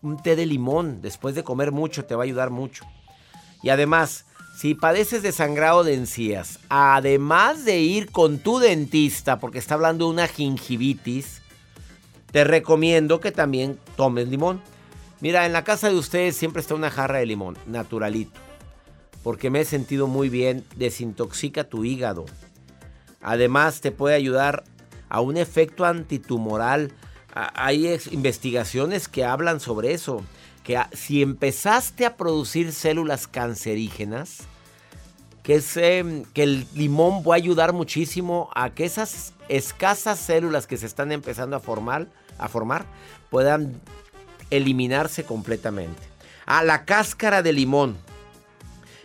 Un 0.02 0.22
té 0.22 0.36
de 0.36 0.44
limón, 0.44 1.00
después 1.00 1.34
de 1.34 1.44
comer 1.44 1.72
mucho, 1.72 2.04
te 2.04 2.14
va 2.14 2.24
a 2.24 2.26
ayudar 2.26 2.50
mucho. 2.50 2.84
Y 3.62 3.70
además, 3.70 4.26
si 4.54 4.74
padeces 4.74 5.22
de 5.22 5.32
sangrado 5.32 5.82
de 5.82 5.94
encías, 5.94 6.60
además 6.68 7.64
de 7.64 7.80
ir 7.80 8.12
con 8.12 8.38
tu 8.38 8.60
dentista, 8.60 9.40
porque 9.40 9.58
está 9.58 9.74
hablando 9.74 10.06
de 10.06 10.12
una 10.12 10.28
gingivitis, 10.28 11.42
te 12.30 12.44
recomiendo 12.44 13.20
que 13.20 13.32
también 13.32 13.78
tomes 13.96 14.28
limón. 14.28 14.62
Mira, 15.20 15.44
en 15.44 15.52
la 15.52 15.64
casa 15.64 15.88
de 15.88 15.96
ustedes 15.96 16.36
siempre 16.36 16.60
está 16.60 16.74
una 16.74 16.90
jarra 16.90 17.18
de 17.18 17.26
limón, 17.26 17.58
naturalito. 17.66 18.38
Porque 19.24 19.50
me 19.50 19.60
he 19.60 19.64
sentido 19.64 20.06
muy 20.06 20.28
bien, 20.28 20.64
desintoxica 20.76 21.64
tu 21.64 21.84
hígado. 21.84 22.24
Además, 23.22 23.80
te 23.80 23.90
puede 23.90 24.14
ayudar 24.14 24.64
a 25.08 25.20
un 25.20 25.36
efecto 25.36 25.84
antitumoral. 25.84 26.92
Hay 27.34 27.98
investigaciones 28.12 29.08
que 29.08 29.24
hablan 29.24 29.58
sobre 29.58 29.94
eso 29.94 30.22
que 30.64 30.80
si 30.92 31.22
empezaste 31.22 32.06
a 32.06 32.16
producir 32.16 32.72
células 32.72 33.28
cancerígenas, 33.28 34.38
que, 35.42 35.62
el 36.34 36.66
limón 36.74 37.22
va 37.22 37.34
a 37.34 37.36
ayudar 37.36 37.74
muchísimo 37.74 38.48
a 38.54 38.70
que 38.70 38.86
esas 38.86 39.34
escasas 39.50 40.18
células 40.18 40.66
que 40.66 40.78
se 40.78 40.86
están 40.86 41.12
empezando 41.12 41.54
a 41.54 41.60
formar, 41.60 42.08
a 42.38 42.48
formar 42.48 42.86
puedan 43.28 43.78
eliminarse 44.50 45.24
completamente. 45.24 46.02
A 46.46 46.58
ah, 46.58 46.64
la 46.64 46.86
cáscara 46.86 47.42
de 47.42 47.52
limón. 47.52 47.96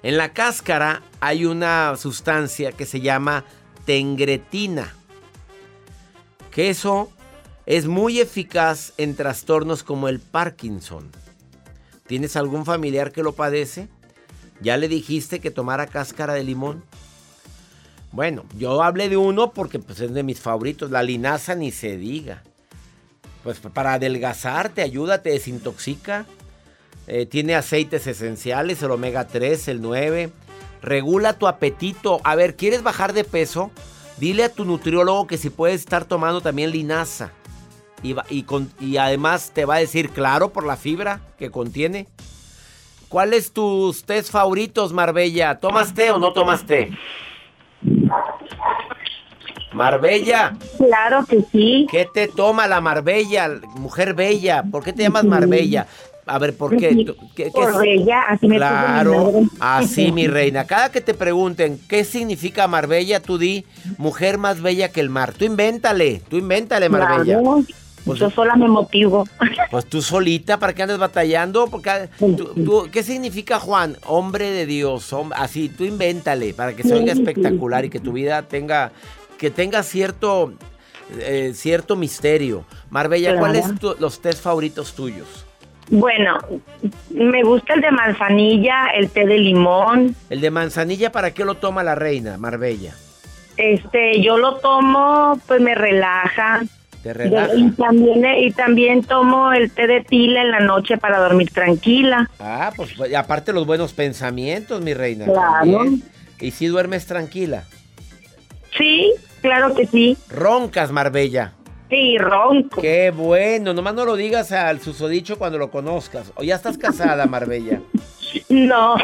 En 0.01 0.17
la 0.17 0.31
cáscara 0.31 1.01
hay 1.19 1.45
una 1.45 1.95
sustancia 1.97 2.71
que 2.71 2.85
se 2.85 3.01
llama 3.01 3.43
tengretina. 3.85 4.93
Que 6.51 6.69
eso 6.69 7.11
es 7.65 7.85
muy 7.85 8.21
eficaz 8.21 8.93
en 8.97 9.15
trastornos 9.15 9.83
como 9.83 10.07
el 10.07 10.21
Parkinson. 10.21 11.11
¿Tienes 12.09 12.35
algún 12.35 12.65
familiar 12.65 13.11
que 13.11 13.21
lo 13.21 13.33
padece? 13.33 13.87
¿Ya 14.61 14.77
le 14.77 14.87
dijiste 14.87 15.39
que 15.39 15.51
tomara 15.51 15.85
cáscara 15.85 16.33
de 16.33 16.43
limón? 16.43 16.83
Bueno, 18.11 18.45
yo 18.57 18.81
hablé 18.81 19.09
de 19.09 19.17
uno 19.17 19.51
porque 19.51 19.77
pues, 19.77 19.99
es 19.99 20.11
de 20.11 20.23
mis 20.23 20.39
favoritos. 20.39 20.89
La 20.89 21.03
linaza 21.03 21.53
ni 21.53 21.71
se 21.71 21.97
diga. 21.97 22.41
Pues 23.43 23.59
para 23.59 23.93
adelgazar 23.93 24.69
te 24.69 24.81
ayuda, 24.81 25.21
te 25.21 25.29
desintoxica. 25.29 26.25
Eh, 27.05 27.27
tiene 27.27 27.53
aceites 27.53 28.07
esenciales, 28.07 28.81
el 28.81 28.89
omega 28.89 29.27
3, 29.27 29.67
el 29.67 29.79
9. 29.79 30.31
Regula 30.81 31.33
tu 31.33 31.47
apetito. 31.47 32.21
A 32.23 32.33
ver, 32.33 32.55
¿quieres 32.55 32.81
bajar 32.81 33.13
de 33.13 33.23
peso? 33.23 33.69
Dile 34.17 34.45
a 34.45 34.51
tu 34.51 34.65
nutriólogo 34.65 35.27
que 35.27 35.37
si 35.37 35.51
puedes 35.51 35.81
estar 35.81 36.05
tomando 36.05 36.41
también 36.41 36.71
linaza. 36.71 37.33
Y, 38.01 38.97
además 38.97 39.51
te 39.53 39.65
va 39.65 39.75
a 39.75 39.79
decir, 39.79 40.09
claro, 40.09 40.49
por 40.49 40.65
la 40.65 40.77
fibra 40.77 41.21
que 41.37 41.51
contiene. 41.51 42.07
¿Cuáles 43.07 43.51
tus 43.51 44.03
tés 44.03 44.29
favoritos, 44.29 44.93
Marbella? 44.93 45.59
¿Tomas 45.59 45.93
té 45.93 46.11
o 46.11 46.19
no 46.19 46.31
tomas 46.31 46.65
té? 46.65 46.91
Marbella. 49.73 50.55
Claro 50.77 51.25
que 51.25 51.43
sí. 51.51 51.87
¿Qué 51.89 52.07
te 52.11 52.27
toma 52.27 52.67
la 52.67 52.81
Marbella, 52.81 53.49
mujer 53.75 54.13
bella? 54.13 54.63
¿Por 54.69 54.83
qué 54.83 54.93
te 54.93 55.03
llamas 55.03 55.25
Marbella? 55.25 55.87
A 56.29 56.37
ver, 56.37 56.55
¿por 56.55 56.77
qué? 56.77 57.15
Por 57.51 57.81
bella, 57.81 58.21
así 58.27 58.47
me 58.47 58.57
Claro, 58.57 59.33
así 59.59 60.11
mi 60.11 60.27
reina. 60.27 60.65
Cada 60.65 60.91
que 60.91 61.01
te 61.01 61.15
pregunten 61.15 61.79
qué 61.87 62.03
significa 62.03 62.67
Marbella, 62.67 63.19
tú 63.19 63.39
di 63.39 63.65
mujer 63.97 64.37
más 64.37 64.61
bella 64.61 64.91
que 64.91 64.99
el 64.99 65.09
mar. 65.09 65.33
Tú 65.33 65.45
invéntale, 65.45 66.21
tú 66.29 66.37
invéntale, 66.37 66.87
Marbella. 66.89 67.39
Pues, 68.05 68.19
yo 68.19 68.29
sola 68.29 68.55
me 68.55 68.67
motivo. 68.67 69.27
Pues 69.71 69.85
tú 69.85 70.01
solita, 70.01 70.57
¿para 70.57 70.73
qué 70.73 70.83
andes 70.83 70.97
batallando? 70.97 71.67
Porque, 71.67 72.09
¿Qué 72.91 73.03
significa 73.03 73.59
Juan? 73.59 73.97
Hombre 74.07 74.49
de 74.49 74.65
Dios, 74.65 75.15
así, 75.35 75.69
tú 75.69 75.83
invéntale 75.83 76.53
para 76.55 76.75
que 76.75 76.81
se 76.81 76.95
oiga 76.95 77.13
espectacular 77.13 77.85
y 77.85 77.89
que 77.89 77.99
tu 77.99 78.13
vida 78.13 78.41
tenga, 78.43 78.91
que 79.37 79.51
tenga 79.51 79.83
cierto, 79.83 80.53
eh, 81.19 81.51
cierto 81.53 81.95
misterio. 81.95 82.65
Marbella, 82.89 83.37
¿cuáles 83.37 83.65
son 83.65 83.79
los 83.99 84.21
test 84.21 84.41
favoritos 84.41 84.93
tuyos? 84.93 85.45
Bueno, 85.91 86.37
me 87.09 87.43
gusta 87.43 87.73
el 87.73 87.81
de 87.81 87.91
manzanilla, 87.91 88.87
el 88.95 89.09
té 89.09 89.25
de 89.25 89.37
limón. 89.37 90.15
¿El 90.29 90.41
de 90.41 90.51
manzanilla 90.51 91.11
para 91.11 91.31
qué 91.31 91.45
lo 91.45 91.55
toma 91.55 91.83
la 91.83 91.95
reina, 91.95 92.37
Marbella? 92.37 92.93
Este, 93.57 94.21
yo 94.21 94.37
lo 94.37 94.57
tomo, 94.57 95.39
pues 95.47 95.59
me 95.61 95.75
relaja, 95.75 96.61
y, 97.03 97.71
también, 97.71 98.25
y 98.37 98.51
también 98.51 99.03
tomo 99.03 99.53
el 99.53 99.71
té 99.71 99.87
de 99.87 100.01
tila 100.01 100.41
en 100.41 100.51
la 100.51 100.59
noche 100.59 100.97
para 100.97 101.19
dormir 101.19 101.49
tranquila. 101.51 102.29
Ah, 102.39 102.71
pues, 102.75 102.93
pues 102.95 103.13
aparte 103.15 103.53
los 103.53 103.65
buenos 103.65 103.93
pensamientos, 103.93 104.81
mi 104.81 104.93
reina. 104.93 105.25
Claro. 105.25 105.85
¿Y 106.39 106.51
si 106.51 106.67
duermes 106.67 107.05
tranquila? 107.05 107.63
Sí, 108.77 109.13
claro 109.41 109.73
que 109.75 109.87
sí. 109.87 110.17
¿Roncas, 110.29 110.91
Marbella? 110.91 111.53
Sí, 111.89 112.17
ronco. 112.19 112.81
Qué 112.81 113.11
bueno, 113.11 113.73
nomás 113.73 113.95
no 113.95 114.05
lo 114.05 114.15
digas 114.15 114.51
al 114.51 114.79
susodicho 114.79 115.39
cuando 115.39 115.57
lo 115.57 115.71
conozcas. 115.71 116.31
¿O 116.35 116.43
ya 116.43 116.55
estás 116.55 116.77
casada, 116.77 117.25
Marbella? 117.25 117.81
No. 118.49 118.95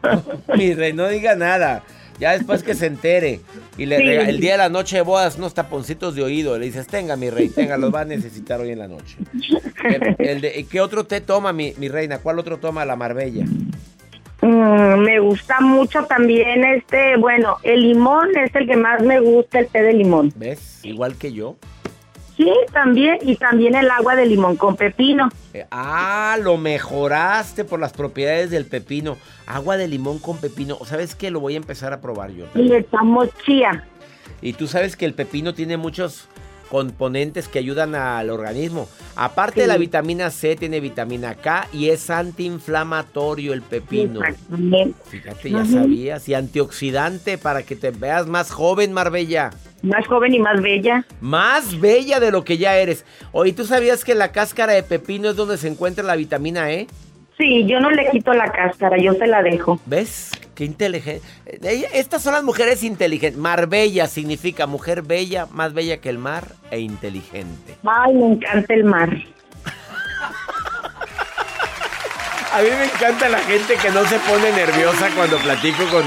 Mi 0.56 0.72
rey, 0.72 0.92
no 0.92 1.08
diga 1.08 1.34
nada. 1.34 1.82
Ya 2.18 2.32
después 2.32 2.62
que 2.62 2.74
se 2.74 2.86
entere 2.86 3.40
y 3.76 3.86
le 3.86 4.28
el 4.28 4.40
día 4.40 4.52
de 4.52 4.58
la 4.58 4.68
noche 4.68 4.96
de 4.96 5.02
bodas 5.02 5.36
unos 5.36 5.54
taponcitos 5.54 6.14
de 6.14 6.22
oído, 6.22 6.58
le 6.58 6.66
dices, 6.66 6.86
tenga 6.86 7.16
mi 7.16 7.30
rey, 7.30 7.48
tenga, 7.48 7.76
los 7.76 7.94
va 7.94 8.00
a 8.00 8.04
necesitar 8.04 8.60
hoy 8.60 8.70
en 8.70 8.80
la 8.80 8.88
noche. 8.88 9.16
El, 10.18 10.66
¿Qué 10.66 10.80
otro 10.80 11.04
té 11.04 11.20
toma 11.20 11.52
mi, 11.52 11.74
mi, 11.78 11.88
reina? 11.88 12.18
¿Cuál 12.18 12.38
otro 12.40 12.58
toma 12.58 12.84
la 12.84 12.96
Marbella? 12.96 13.44
Mm, 14.40 14.98
me 15.00 15.20
gusta 15.20 15.60
mucho 15.60 16.04
también 16.04 16.64
este, 16.64 17.16
bueno, 17.16 17.56
el 17.62 17.82
limón 17.82 18.36
es 18.36 18.54
el 18.54 18.66
que 18.66 18.76
más 18.76 19.02
me 19.02 19.20
gusta, 19.20 19.60
el 19.60 19.68
té 19.68 19.82
de 19.82 19.92
limón. 19.92 20.32
¿Ves? 20.36 20.80
Igual 20.84 21.16
que 21.16 21.32
yo. 21.32 21.56
Sí, 22.38 22.52
también, 22.72 23.18
y 23.22 23.34
también 23.34 23.74
el 23.74 23.90
agua 23.90 24.14
de 24.14 24.24
limón 24.24 24.56
con 24.56 24.76
pepino. 24.76 25.28
Eh, 25.52 25.66
ah, 25.72 26.38
lo 26.40 26.56
mejoraste 26.56 27.64
por 27.64 27.80
las 27.80 27.92
propiedades 27.92 28.50
del 28.50 28.64
pepino. 28.64 29.16
Agua 29.44 29.76
de 29.76 29.88
limón 29.88 30.20
con 30.20 30.38
pepino. 30.38 30.78
¿Sabes 30.84 31.16
qué? 31.16 31.32
Lo 31.32 31.40
voy 31.40 31.54
a 31.54 31.56
empezar 31.56 31.92
a 31.92 32.00
probar 32.00 32.30
yo. 32.30 32.46
Y 32.54 32.62
le 32.62 32.78
echamos 32.78 33.28
chía. 33.44 33.84
Y 34.40 34.52
tú 34.52 34.68
sabes 34.68 34.94
que 34.94 35.04
el 35.04 35.14
pepino 35.14 35.52
tiene 35.52 35.76
muchos 35.76 36.28
componentes 36.70 37.48
que 37.48 37.58
ayudan 37.58 37.96
al 37.96 38.30
organismo. 38.30 38.88
Aparte 39.16 39.62
de 39.62 39.66
la 39.66 39.76
vitamina 39.76 40.30
C, 40.30 40.54
tiene 40.54 40.78
vitamina 40.78 41.34
K 41.34 41.66
y 41.72 41.88
es 41.88 42.08
antiinflamatorio 42.08 43.52
el 43.52 43.62
pepino. 43.62 44.20
Fíjate, 45.06 45.50
ya 45.50 45.64
sabías. 45.64 46.28
Y 46.28 46.34
antioxidante 46.34 47.36
para 47.36 47.64
que 47.64 47.74
te 47.74 47.90
veas 47.90 48.28
más 48.28 48.52
joven, 48.52 48.92
Marbella. 48.92 49.50
Más 49.82 50.06
joven 50.06 50.34
y 50.34 50.38
más 50.38 50.60
bella. 50.60 51.04
Más 51.20 51.78
bella 51.80 52.18
de 52.20 52.30
lo 52.30 52.44
que 52.44 52.58
ya 52.58 52.76
eres. 52.76 53.04
Oye, 53.32 53.52
¿tú 53.52 53.64
sabías 53.64 54.04
que 54.04 54.14
la 54.14 54.32
cáscara 54.32 54.72
de 54.72 54.82
pepino 54.82 55.30
es 55.30 55.36
donde 55.36 55.56
se 55.56 55.68
encuentra 55.68 56.02
la 56.04 56.16
vitamina 56.16 56.70
E? 56.70 56.88
Sí, 57.36 57.64
yo 57.66 57.78
no 57.78 57.90
le 57.90 58.10
quito 58.10 58.32
la 58.32 58.50
cáscara, 58.50 58.96
yo 58.98 59.14
se 59.14 59.28
la 59.28 59.42
dejo. 59.42 59.80
¿Ves? 59.86 60.32
Qué 60.56 60.64
inteligente. 60.64 61.22
Estas 61.92 62.22
son 62.22 62.32
las 62.32 62.42
mujeres 62.42 62.82
inteligentes. 62.82 63.40
Marbella 63.40 64.08
significa 64.08 64.66
mujer 64.66 65.02
bella, 65.02 65.46
más 65.52 65.72
bella 65.72 65.98
que 65.98 66.08
el 66.08 66.18
mar 66.18 66.48
e 66.72 66.80
inteligente. 66.80 67.76
Ay, 67.84 68.14
me 68.14 68.26
encanta 68.32 68.74
el 68.74 68.82
mar. 68.82 69.16
A 72.52 72.62
mí 72.62 72.68
me 72.70 72.84
encanta 72.86 73.28
la 73.28 73.38
gente 73.38 73.76
que 73.76 73.90
no 73.90 74.04
se 74.06 74.18
pone 74.20 74.50
nerviosa 74.50 75.08
cuando 75.14 75.36
platico 75.38 75.84
con 75.92 76.02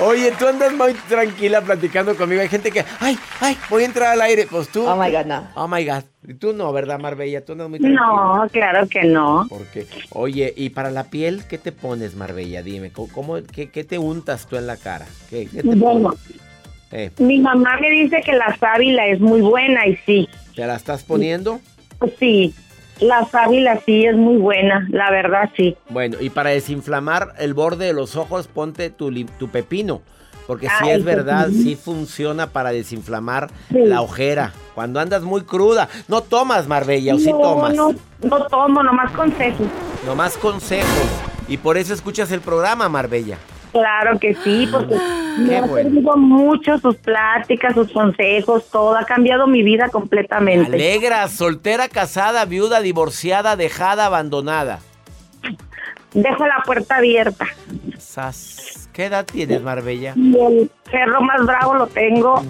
Oye, 0.00 0.32
tú 0.38 0.46
andas 0.46 0.72
muy 0.72 0.94
tranquila 1.08 1.60
platicando 1.60 2.16
conmigo. 2.16 2.40
Hay 2.40 2.48
gente 2.48 2.70
que, 2.70 2.84
ay, 3.00 3.18
ay, 3.40 3.56
voy 3.68 3.82
a 3.82 3.86
entrar 3.86 4.12
al 4.12 4.22
aire. 4.22 4.46
Pues 4.50 4.68
tú. 4.68 4.86
Oh 4.86 4.96
my 4.96 5.10
God, 5.10 5.26
no. 5.26 5.48
Oh 5.54 5.68
my 5.68 5.84
God. 5.84 6.02
Y 6.26 6.34
tú 6.34 6.52
no, 6.52 6.72
¿verdad, 6.72 6.98
Marbella? 6.98 7.44
Tú 7.44 7.52
andas 7.52 7.68
muy 7.68 7.78
tranquila. 7.78 8.00
No, 8.00 8.48
claro 8.50 8.88
que 8.88 9.04
no. 9.04 9.46
Porque, 9.48 9.86
oye, 10.12 10.52
¿y 10.56 10.70
para 10.70 10.90
la 10.90 11.04
piel 11.04 11.44
qué 11.48 11.58
te 11.58 11.72
pones, 11.72 12.14
Marbella? 12.14 12.62
Dime, 12.62 12.92
¿cómo, 12.92 13.36
qué, 13.52 13.66
te 13.66 13.98
untas 13.98 14.46
tú 14.46 14.56
en 14.56 14.66
la 14.66 14.76
cara? 14.76 15.06
¿Qué, 15.28 15.46
te 15.46 15.62
bueno, 15.62 16.14
eh. 16.92 17.10
mi 17.18 17.40
mamá 17.40 17.78
me 17.80 17.90
dice 17.90 18.22
que 18.24 18.32
la 18.32 18.56
sábila 18.56 19.06
es 19.06 19.20
muy 19.20 19.40
buena 19.40 19.86
y 19.86 19.96
sí. 20.06 20.28
¿Te 20.54 20.66
la 20.66 20.76
estás 20.76 21.02
poniendo? 21.02 21.60
Pues 21.98 22.12
sí. 22.18 22.54
La 23.02 23.24
sábila 23.26 23.80
sí 23.84 24.06
es 24.06 24.16
muy 24.16 24.36
buena, 24.36 24.86
la 24.90 25.10
verdad 25.10 25.50
sí. 25.56 25.76
Bueno, 25.88 26.18
y 26.20 26.30
para 26.30 26.50
desinflamar 26.50 27.34
el 27.38 27.52
borde 27.52 27.86
de 27.86 27.92
los 27.92 28.14
ojos, 28.14 28.46
ponte 28.46 28.90
tu, 28.90 29.12
tu 29.38 29.48
pepino. 29.48 30.02
Porque 30.46 30.68
si 30.80 30.90
es 30.90 31.04
verdad, 31.04 31.48
sí 31.50 31.76
funciona 31.76 32.48
para 32.48 32.72
desinflamar 32.72 33.50
la 33.70 34.02
ojera. 34.02 34.52
Cuando 34.74 35.00
andas 35.00 35.22
muy 35.22 35.42
cruda. 35.42 35.88
No 36.08 36.20
tomas, 36.20 36.66
Marbella, 36.66 37.14
o 37.14 37.18
sí 37.18 37.30
tomas. 37.30 37.74
No, 37.74 37.94
no 38.22 38.46
tomo, 38.46 38.82
nomás 38.82 39.12
consejos. 39.12 39.66
Nomás 40.04 40.36
consejos. 40.36 40.88
Y 41.48 41.58
por 41.58 41.76
eso 41.76 41.94
escuchas 41.94 42.32
el 42.32 42.40
programa, 42.40 42.88
Marbella. 42.88 43.38
Claro 43.72 44.18
que 44.18 44.34
sí, 44.34 44.68
porque 44.70 44.96
me 45.38 45.56
ha 45.56 45.66
servido 45.66 46.16
mucho 46.16 46.78
sus 46.78 46.96
pláticas, 46.96 47.74
sus 47.74 47.90
consejos, 47.90 48.68
todo. 48.70 48.94
Ha 48.96 49.04
cambiado 49.04 49.46
mi 49.46 49.62
vida 49.62 49.88
completamente. 49.88 50.74
Alegra, 50.74 51.26
soltera, 51.28 51.88
casada, 51.88 52.44
viuda, 52.44 52.80
divorciada, 52.82 53.56
dejada, 53.56 54.06
abandonada. 54.06 54.80
Dejo 56.12 56.46
la 56.46 56.62
puerta 56.66 56.96
abierta. 56.96 57.46
¿Qué 58.92 59.06
edad 59.06 59.24
tienes, 59.24 59.62
Marbella? 59.62 60.12
Y 60.14 60.36
el 60.38 60.70
perro 60.90 61.22
más 61.22 61.46
bravo 61.46 61.74
lo 61.74 61.86
tengo 61.86 62.42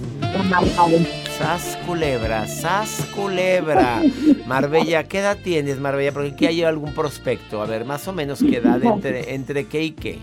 Sas 1.39 1.79
culebra, 1.87 2.47
sas 2.49 3.09
culebra. 3.15 4.03
Marbella, 4.47 5.05
¿qué 5.05 5.21
edad 5.21 5.39
tienes, 5.43 5.79
Marbella? 5.79 6.13
Porque 6.13 6.31
aquí 6.31 6.47
hay 6.47 6.63
algún 6.65 6.95
prospecto. 6.95 7.63
A 7.63 7.67
ver, 7.67 7.85
más 7.85 8.09
o 8.09 8.13
menos 8.13 8.41
qué 8.41 8.57
edad, 8.57 8.83
entre, 8.83 9.35
entre 9.35 9.67
qué 9.67 9.83
y 9.85 9.91
qué. 9.93 10.19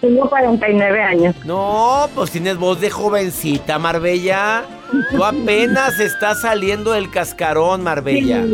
Tengo 0.00 0.28
49 0.28 1.02
años. 1.02 1.34
No, 1.44 2.08
pues 2.14 2.30
tienes 2.30 2.56
voz 2.56 2.80
de 2.80 2.88
jovencita, 2.88 3.78
Marbella. 3.78 4.64
Tú 5.10 5.22
apenas 5.22 5.98
estás 6.00 6.40
saliendo 6.40 6.92
del 6.92 7.10
cascarón, 7.10 7.82
Marbella. 7.82 8.44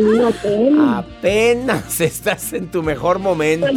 apenas. 0.97 2.01
estás 2.01 2.51
en 2.53 2.69
tu 2.69 2.83
mejor 2.83 3.19
momento. 3.19 3.67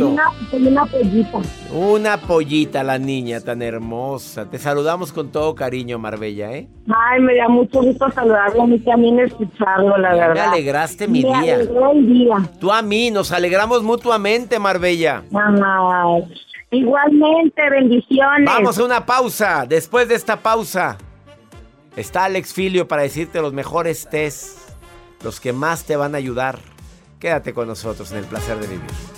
Soy 0.51 0.67
una, 0.67 0.87
pollita. 0.87 1.39
Una 1.73 2.17
pollita, 2.17 2.83
la 2.83 2.99
niña 2.99 3.41
tan 3.41 3.63
hermosa. 3.63 4.47
Te 4.51 4.59
saludamos 4.59 5.13
con 5.13 5.31
todo 5.31 5.55
cariño, 5.55 5.99
Marbella, 5.99 6.53
¿eh? 6.53 6.69
Ay, 6.89 7.21
me 7.21 7.37
da 7.37 7.49
mucho 7.49 7.83
gusto 7.83 8.11
saludarlo. 8.11 8.63
A 8.63 8.67
mí 8.67 8.79
también 8.81 9.21
escucharlo, 9.21 9.97
la 9.99 10.15
verdad. 10.15 10.35
Me 10.35 10.41
alegraste 10.57 11.07
mi 11.07 11.23
me 11.23 11.41
día. 11.43 11.55
el 11.57 12.07
día. 12.07 12.37
Tú 12.59 12.73
a 12.73 12.83
mí, 12.83 13.11
nos 13.11 13.31
alegramos 13.31 13.83
mutuamente, 13.83 14.59
Marbella. 14.59 15.23
Ay. 15.33 16.25
Igualmente, 16.71 17.63
bendiciones. 17.71 18.45
Vamos 18.45 18.79
a 18.79 18.85
una 18.85 19.07
pausa. 19.07 19.65
Después 19.67 20.09
de 20.09 20.15
esta 20.15 20.41
pausa, 20.41 20.99
está 21.97 22.25
Alex 22.25 22.53
Filio 22.53 22.87
para 22.87 23.03
decirte 23.03 23.41
los 23.41 23.53
mejores 23.53 24.09
test, 24.11 24.59
los 25.25 25.41
que 25.41 25.53
más 25.53 25.85
te 25.85 25.97
van 25.97 26.15
a 26.15 26.19
ayudar. 26.19 26.59
Quédate 27.19 27.55
con 27.55 27.67
nosotros 27.69 28.13
en 28.13 28.19
el 28.19 28.25
placer 28.27 28.59
de 28.59 28.67
vivir. 28.67 29.18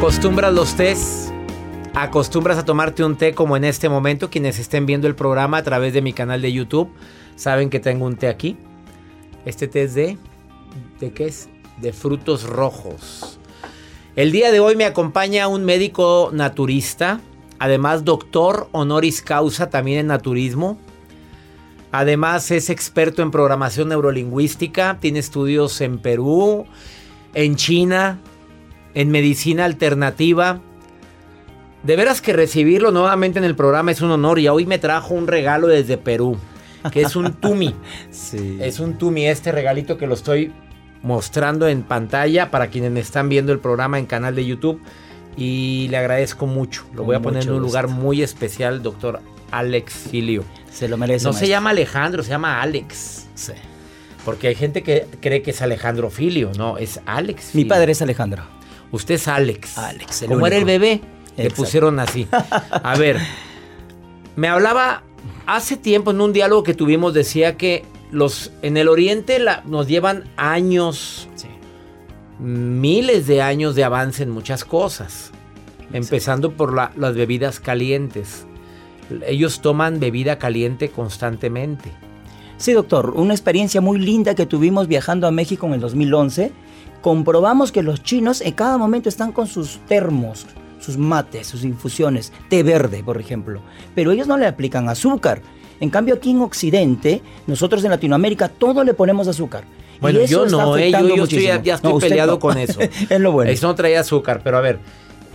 ¿Acostumbras 0.00 0.54
los 0.54 0.76
tés? 0.76 1.30
¿Acostumbras 1.94 2.56
a 2.56 2.64
tomarte 2.64 3.04
un 3.04 3.16
té 3.16 3.34
como 3.34 3.54
en 3.58 3.64
este 3.64 3.90
momento? 3.90 4.30
Quienes 4.30 4.58
estén 4.58 4.86
viendo 4.86 5.06
el 5.06 5.14
programa 5.14 5.58
a 5.58 5.62
través 5.62 5.92
de 5.92 6.00
mi 6.00 6.14
canal 6.14 6.40
de 6.40 6.50
YouTube 6.50 6.90
saben 7.36 7.68
que 7.68 7.80
tengo 7.80 8.06
un 8.06 8.16
té 8.16 8.28
aquí. 8.28 8.56
Este 9.44 9.68
té 9.68 9.82
es 9.82 9.94
de... 9.94 10.16
¿De 11.00 11.12
qué 11.12 11.26
es? 11.26 11.50
De 11.82 11.92
frutos 11.92 12.44
rojos. 12.44 13.38
El 14.16 14.32
día 14.32 14.50
de 14.50 14.58
hoy 14.58 14.74
me 14.74 14.86
acompaña 14.86 15.48
un 15.48 15.66
médico 15.66 16.30
naturista, 16.32 17.20
además 17.58 18.02
doctor 18.02 18.70
honoris 18.72 19.20
causa 19.20 19.68
también 19.68 19.98
en 19.98 20.06
naturismo. 20.06 20.78
Además 21.92 22.50
es 22.50 22.70
experto 22.70 23.20
en 23.20 23.30
programación 23.30 23.90
neurolingüística, 23.90 24.96
tiene 24.98 25.18
estudios 25.18 25.78
en 25.82 25.98
Perú, 25.98 26.64
en 27.34 27.56
China, 27.56 28.18
en 28.94 29.10
medicina 29.10 29.64
alternativa. 29.64 30.60
De 31.82 31.96
veras 31.96 32.20
que 32.20 32.32
recibirlo 32.32 32.90
nuevamente 32.90 33.38
en 33.38 33.44
el 33.44 33.56
programa 33.56 33.90
es 33.90 34.02
un 34.02 34.10
honor 34.10 34.38
y 34.38 34.48
hoy 34.48 34.66
me 34.66 34.78
trajo 34.78 35.14
un 35.14 35.26
regalo 35.26 35.66
desde 35.66 35.96
Perú 35.96 36.38
que 36.90 37.02
es 37.02 37.16
un 37.16 37.32
Tumi. 37.34 37.74
sí. 38.10 38.58
Es 38.60 38.80
un 38.80 38.96
Tumi, 38.96 39.26
este 39.26 39.52
regalito 39.52 39.98
que 39.98 40.06
lo 40.06 40.14
estoy 40.14 40.52
mostrando 41.02 41.68
en 41.68 41.82
pantalla 41.82 42.50
para 42.50 42.68
quienes 42.68 42.90
me 42.90 43.00
están 43.00 43.28
viendo 43.28 43.52
el 43.52 43.58
programa 43.58 43.98
en 43.98 44.06
canal 44.06 44.34
de 44.34 44.46
YouTube. 44.46 44.80
Y 45.36 45.88
le 45.90 45.96
agradezco 45.96 46.46
mucho. 46.46 46.84
Lo 46.92 47.04
voy 47.04 47.16
a 47.16 47.20
poner 47.20 47.44
en 47.44 47.52
un 47.52 47.62
lugar 47.62 47.88
muy 47.88 48.22
especial, 48.22 48.82
doctor 48.82 49.20
Alex 49.52 49.92
Filio. 50.10 50.44
Se 50.70 50.88
lo 50.88 50.96
merece. 50.96 51.24
No 51.24 51.32
se 51.32 51.48
llama 51.48 51.70
Alejandro, 51.70 52.22
se 52.22 52.30
llama 52.30 52.60
Alex. 52.60 53.28
Sí. 53.34 53.52
Porque 54.24 54.48
hay 54.48 54.54
gente 54.54 54.82
que 54.82 55.06
cree 55.20 55.40
que 55.40 55.52
es 55.52 55.62
Alejandro 55.62 56.10
Filio. 56.10 56.50
No, 56.58 56.78
es 56.78 57.00
Alex. 57.06 57.54
Mi 57.54 57.64
padre 57.64 57.92
es 57.92 58.02
Alejandro. 58.02 58.42
Usted 58.92 59.14
es 59.14 59.28
Alex. 59.28 59.78
Alex. 59.78 60.24
Como 60.26 60.46
era 60.46 60.56
el 60.56 60.64
bebé, 60.64 61.00
le 61.36 61.50
pusieron 61.50 61.98
así. 62.00 62.26
A 62.30 62.96
ver, 62.96 63.18
me 64.36 64.48
hablaba 64.48 65.02
hace 65.46 65.76
tiempo 65.76 66.10
en 66.10 66.20
un 66.20 66.32
diálogo 66.32 66.62
que 66.62 66.74
tuvimos 66.74 67.14
decía 67.14 67.56
que 67.56 67.84
los 68.10 68.52
en 68.62 68.76
el 68.76 68.88
oriente 68.88 69.38
nos 69.66 69.86
llevan 69.86 70.24
años, 70.36 71.28
miles 72.38 73.26
de 73.26 73.42
años 73.42 73.74
de 73.74 73.84
avance 73.84 74.22
en 74.22 74.30
muchas 74.30 74.64
cosas, 74.64 75.30
empezando 75.92 76.52
por 76.52 76.74
las 76.74 77.14
bebidas 77.14 77.60
calientes. 77.60 78.46
Ellos 79.26 79.60
toman 79.60 80.00
bebida 80.00 80.38
caliente 80.38 80.90
constantemente. 80.90 81.90
Sí, 82.56 82.72
doctor, 82.72 83.14
una 83.16 83.34
experiencia 83.34 83.80
muy 83.80 83.98
linda 83.98 84.34
que 84.34 84.46
tuvimos 84.46 84.86
viajando 84.86 85.26
a 85.26 85.30
México 85.30 85.66
en 85.66 85.74
el 85.74 85.80
2011. 85.80 86.52
Comprobamos 87.00 87.72
que 87.72 87.82
los 87.82 88.02
chinos 88.02 88.40
en 88.40 88.52
cada 88.52 88.76
momento 88.76 89.08
están 89.08 89.32
con 89.32 89.46
sus 89.46 89.78
termos, 89.86 90.46
sus 90.80 90.98
mates, 90.98 91.46
sus 91.46 91.64
infusiones, 91.64 92.32
té 92.48 92.62
verde, 92.62 93.02
por 93.02 93.18
ejemplo. 93.20 93.62
Pero 93.94 94.12
ellos 94.12 94.26
no 94.26 94.36
le 94.36 94.46
aplican 94.46 94.88
azúcar. 94.88 95.40
En 95.80 95.88
cambio, 95.88 96.14
aquí 96.14 96.30
en 96.30 96.42
Occidente, 96.42 97.22
nosotros 97.46 97.82
en 97.84 97.90
Latinoamérica, 97.90 98.48
todo 98.48 98.84
le 98.84 98.92
ponemos 98.92 99.28
azúcar. 99.28 99.64
Bueno, 100.00 100.24
yo 100.24 100.46
no, 100.46 100.76
eh, 100.76 100.90
yo, 100.90 101.26
ya, 101.26 101.74
estoy 101.74 102.00
peleado 102.00 102.38
con 102.38 102.58
eso. 102.58 102.80
es 102.80 103.20
lo 103.20 103.32
bueno. 103.32 103.50
Eso 103.50 103.66
no 103.66 103.74
trae 103.74 103.96
azúcar, 103.96 104.40
pero 104.42 104.56
a 104.58 104.60
ver, 104.60 104.80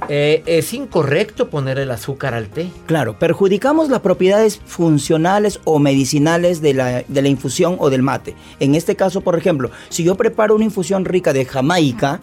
eh, 0.09 0.43
¿Es 0.45 0.73
incorrecto 0.73 1.49
poner 1.49 1.79
el 1.79 1.91
azúcar 1.91 2.33
al 2.33 2.47
té? 2.47 2.69
Claro, 2.85 3.17
perjudicamos 3.19 3.89
las 3.89 4.01
propiedades 4.01 4.61
funcionales 4.65 5.59
o 5.63 5.79
medicinales 5.79 6.61
de 6.61 6.73
la, 6.73 7.03
de 7.07 7.21
la, 7.21 7.27
infusión 7.27 7.75
o 7.79 7.89
del 7.89 8.01
mate. 8.01 8.35
En 8.59 8.75
este 8.75 8.95
caso, 8.95 9.21
por 9.21 9.37
ejemplo, 9.37 9.71
si 9.89 10.03
yo 10.03 10.15
preparo 10.15 10.55
una 10.55 10.65
infusión 10.65 11.05
rica 11.05 11.33
de 11.33 11.45
Jamaica, 11.45 12.21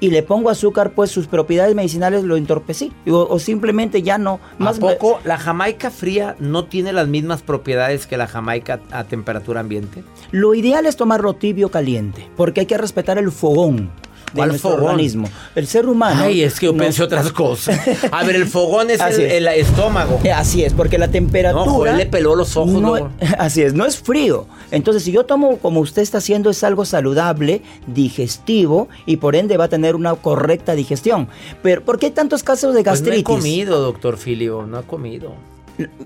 y 0.00 0.10
le 0.10 0.22
pongo 0.22 0.50
azúcar, 0.50 0.92
pues 0.92 1.10
sus 1.10 1.26
propiedades 1.26 1.74
medicinales 1.74 2.24
lo 2.24 2.36
entorpecí. 2.36 2.92
O, 3.08 3.38
simplemente 3.38 4.02
ya 4.02 4.18
no. 4.18 4.40
Más 4.58 4.78
¿A 4.78 4.80
poco 4.80 5.20
la 5.24 5.38
jamaica 5.38 5.90
fría 5.90 6.36
no 6.38 6.66
tiene 6.66 6.92
las 6.92 7.08
mismas 7.08 7.42
propiedades 7.42 8.06
que 8.06 8.16
la 8.16 8.26
jamaica 8.26 8.80
a 8.90 9.04
temperatura 9.04 9.60
ambiente? 9.60 10.04
Lo 10.30 10.54
ideal 10.54 10.86
es 10.86 10.96
tomarlo 10.96 11.34
tibio 11.34 11.70
caliente, 11.70 12.28
porque 12.36 12.60
hay 12.60 12.66
que 12.66 12.78
respetar 12.78 13.18
el 13.18 13.32
fogón 13.32 13.90
de 14.32 14.46
nuestro 14.46 14.70
organismo. 14.70 15.28
El 15.54 15.66
ser 15.66 15.86
humano. 15.86 16.22
Ay, 16.22 16.42
es 16.42 16.58
que 16.58 16.66
yo 16.66 16.76
pensé 16.76 17.02
otras 17.02 17.32
cosas. 17.32 17.80
A 18.12 18.24
ver, 18.24 18.36
el 18.36 18.46
fogón 18.46 18.90
es, 18.90 19.00
el, 19.00 19.46
estómago. 19.48 20.20
Eh, 20.24 20.32
así 20.32 20.64
es, 20.64 20.72
porque 20.72 20.98
la 20.98 21.08
temperatura. 21.08 21.92
No, 21.92 21.98
le 21.98 22.06
peló 22.06 22.34
los 22.34 22.56
ojos. 22.56 23.02
así 23.38 23.62
es, 23.62 23.74
no 23.74 23.86
es 23.86 23.98
frío. 23.98 24.46
Entonces, 24.70 25.02
si 25.02 25.12
yo 25.12 25.24
tomo 25.24 25.58
como 25.58 25.80
usted 25.80 26.02
está 26.02 26.18
haciendo, 26.18 26.50
es 26.50 26.62
algo 26.64 26.84
saludable, 26.84 27.62
digestivo 27.86 28.88
y 29.06 29.16
por 29.16 29.36
ende 29.36 29.56
va 29.56 29.64
a 29.64 29.68
tener 29.68 29.96
una 29.96 30.14
correcta 30.14 30.74
digestión. 30.74 31.28
Pero, 31.62 31.84
¿por 31.84 31.98
qué 31.98 32.06
hay 32.06 32.12
tantos 32.12 32.42
casos 32.42 32.74
de 32.74 32.82
gastritis? 32.82 33.24
Pues 33.24 33.38
no 33.38 33.38
he 33.38 33.40
comido, 33.40 33.80
doctor 33.80 34.16
Filio, 34.16 34.66
no 34.66 34.80
he 34.80 34.82
comido. 34.82 35.32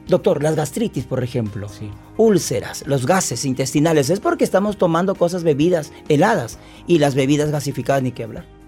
Doctor, 0.06 0.42
las 0.42 0.56
gastritis, 0.56 1.04
por 1.04 1.22
ejemplo, 1.24 1.68
úlceras, 2.16 2.84
los 2.86 3.06
gases 3.06 3.44
intestinales, 3.44 4.10
es 4.10 4.20
porque 4.20 4.44
estamos 4.44 4.76
tomando 4.76 5.14
cosas 5.14 5.44
bebidas 5.44 5.92
heladas 6.08 6.58
y 6.86 6.98
las 6.98 7.14
bebidas 7.14 7.50
gasificadas 7.50 8.02
ni 8.02 8.12
que 8.12 8.24
hablar 8.24 8.61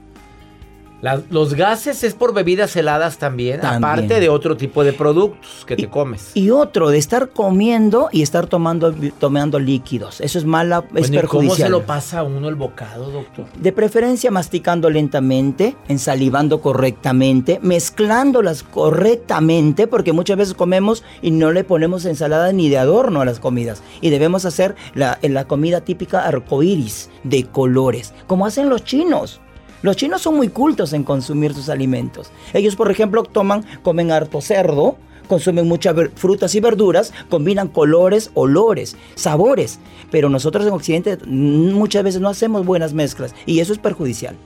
los 1.30 1.54
gases 1.54 2.02
es 2.04 2.14
por 2.14 2.32
bebidas 2.32 2.74
heladas 2.76 3.18
también, 3.18 3.64
aparte 3.64 4.20
de 4.20 4.28
otro 4.28 4.56
tipo 4.56 4.84
de 4.84 4.92
productos 4.92 5.64
que 5.66 5.76
te 5.76 5.88
comes. 5.88 6.30
Y 6.34 6.50
otro, 6.50 6.90
de 6.90 6.98
estar 6.98 7.30
comiendo 7.30 8.08
y 8.12 8.22
estar 8.22 8.46
tomando, 8.46 8.94
tomando 9.18 9.58
líquidos. 9.58 10.20
Eso 10.20 10.38
es 10.38 10.44
mala, 10.44 10.84
es 10.94 11.10
perjudicial. 11.10 11.28
¿Cómo 11.28 11.54
se 11.56 11.68
lo 11.68 11.82
pasa 11.86 12.20
a 12.20 12.22
uno 12.22 12.48
el 12.48 12.54
bocado, 12.54 13.10
doctor? 13.10 13.46
De 13.58 13.72
preferencia 13.72 14.30
masticando 14.30 14.88
lentamente, 14.90 15.76
ensalivando 15.88 16.60
correctamente, 16.60 17.58
mezclándolas 17.62 18.62
correctamente, 18.62 19.86
porque 19.86 20.12
muchas 20.12 20.36
veces 20.36 20.54
comemos 20.54 21.04
y 21.22 21.30
no 21.30 21.52
le 21.52 21.64
ponemos 21.64 22.04
ensalada 22.04 22.52
ni 22.52 22.68
de 22.68 22.78
adorno 22.78 23.20
a 23.20 23.24
las 23.24 23.40
comidas. 23.40 23.82
Y 24.00 24.10
debemos 24.10 24.44
hacer 24.44 24.74
la, 24.94 25.18
la 25.22 25.46
comida 25.46 25.82
típica 25.82 26.26
arcoíris, 26.26 27.10
de 27.24 27.44
colores, 27.44 28.14
como 28.26 28.46
hacen 28.46 28.68
los 28.68 28.84
chinos. 28.84 29.40
Los 29.84 29.96
chinos 29.96 30.22
son 30.22 30.36
muy 30.36 30.48
cultos 30.48 30.94
en 30.94 31.04
consumir 31.04 31.52
sus 31.52 31.68
alimentos. 31.68 32.30
Ellos, 32.54 32.74
por 32.74 32.90
ejemplo, 32.90 33.22
toman, 33.22 33.66
comen 33.82 34.12
harto 34.12 34.40
cerdo, 34.40 34.96
consumen 35.28 35.68
muchas 35.68 35.94
frutas 36.14 36.54
y 36.54 36.60
verduras, 36.60 37.12
combinan 37.28 37.68
colores, 37.68 38.30
olores, 38.32 38.96
sabores. 39.14 39.80
Pero 40.10 40.30
nosotros 40.30 40.66
en 40.66 40.72
Occidente 40.72 41.18
muchas 41.26 42.02
veces 42.02 42.22
no 42.22 42.30
hacemos 42.30 42.64
buenas 42.64 42.94
mezclas 42.94 43.34
y 43.44 43.60
eso 43.60 43.74
es 43.74 43.78
perjudicial. 43.78 44.36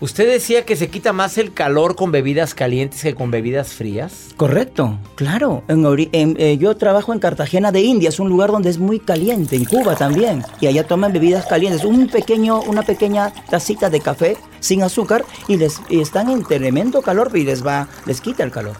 Usted 0.00 0.28
decía 0.28 0.64
que 0.64 0.76
se 0.76 0.88
quita 0.88 1.12
más 1.12 1.38
el 1.38 1.52
calor 1.52 1.96
con 1.96 2.12
bebidas 2.12 2.54
calientes 2.54 3.02
que 3.02 3.14
con 3.14 3.32
bebidas 3.32 3.72
frías. 3.72 4.28
Correcto, 4.36 4.96
claro. 5.16 5.64
Eh, 5.68 6.56
yo 6.60 6.76
trabajo 6.76 7.12
en 7.12 7.18
Cartagena 7.18 7.72
de 7.72 7.80
India, 7.80 8.08
es 8.08 8.20
un 8.20 8.28
lugar 8.28 8.52
donde 8.52 8.70
es 8.70 8.78
muy 8.78 9.00
caliente, 9.00 9.56
en 9.56 9.64
Cuba 9.64 9.96
también. 9.96 10.44
Y 10.60 10.68
allá 10.68 10.86
toman 10.86 11.12
bebidas 11.12 11.46
calientes, 11.46 11.84
un 11.84 12.06
pequeño, 12.06 12.60
una 12.60 12.82
pequeña 12.82 13.32
tacita 13.50 13.90
de 13.90 14.00
café 14.00 14.36
sin 14.60 14.82
azúcar 14.82 15.24
y 15.48 15.56
les 15.56 15.80
están 15.90 16.30
en 16.30 16.44
tremendo 16.44 17.02
calor 17.02 17.32
y 17.34 17.42
les 17.42 17.66
va, 17.66 17.88
les 18.06 18.20
quita 18.20 18.44
el 18.44 18.52
calor. 18.52 18.76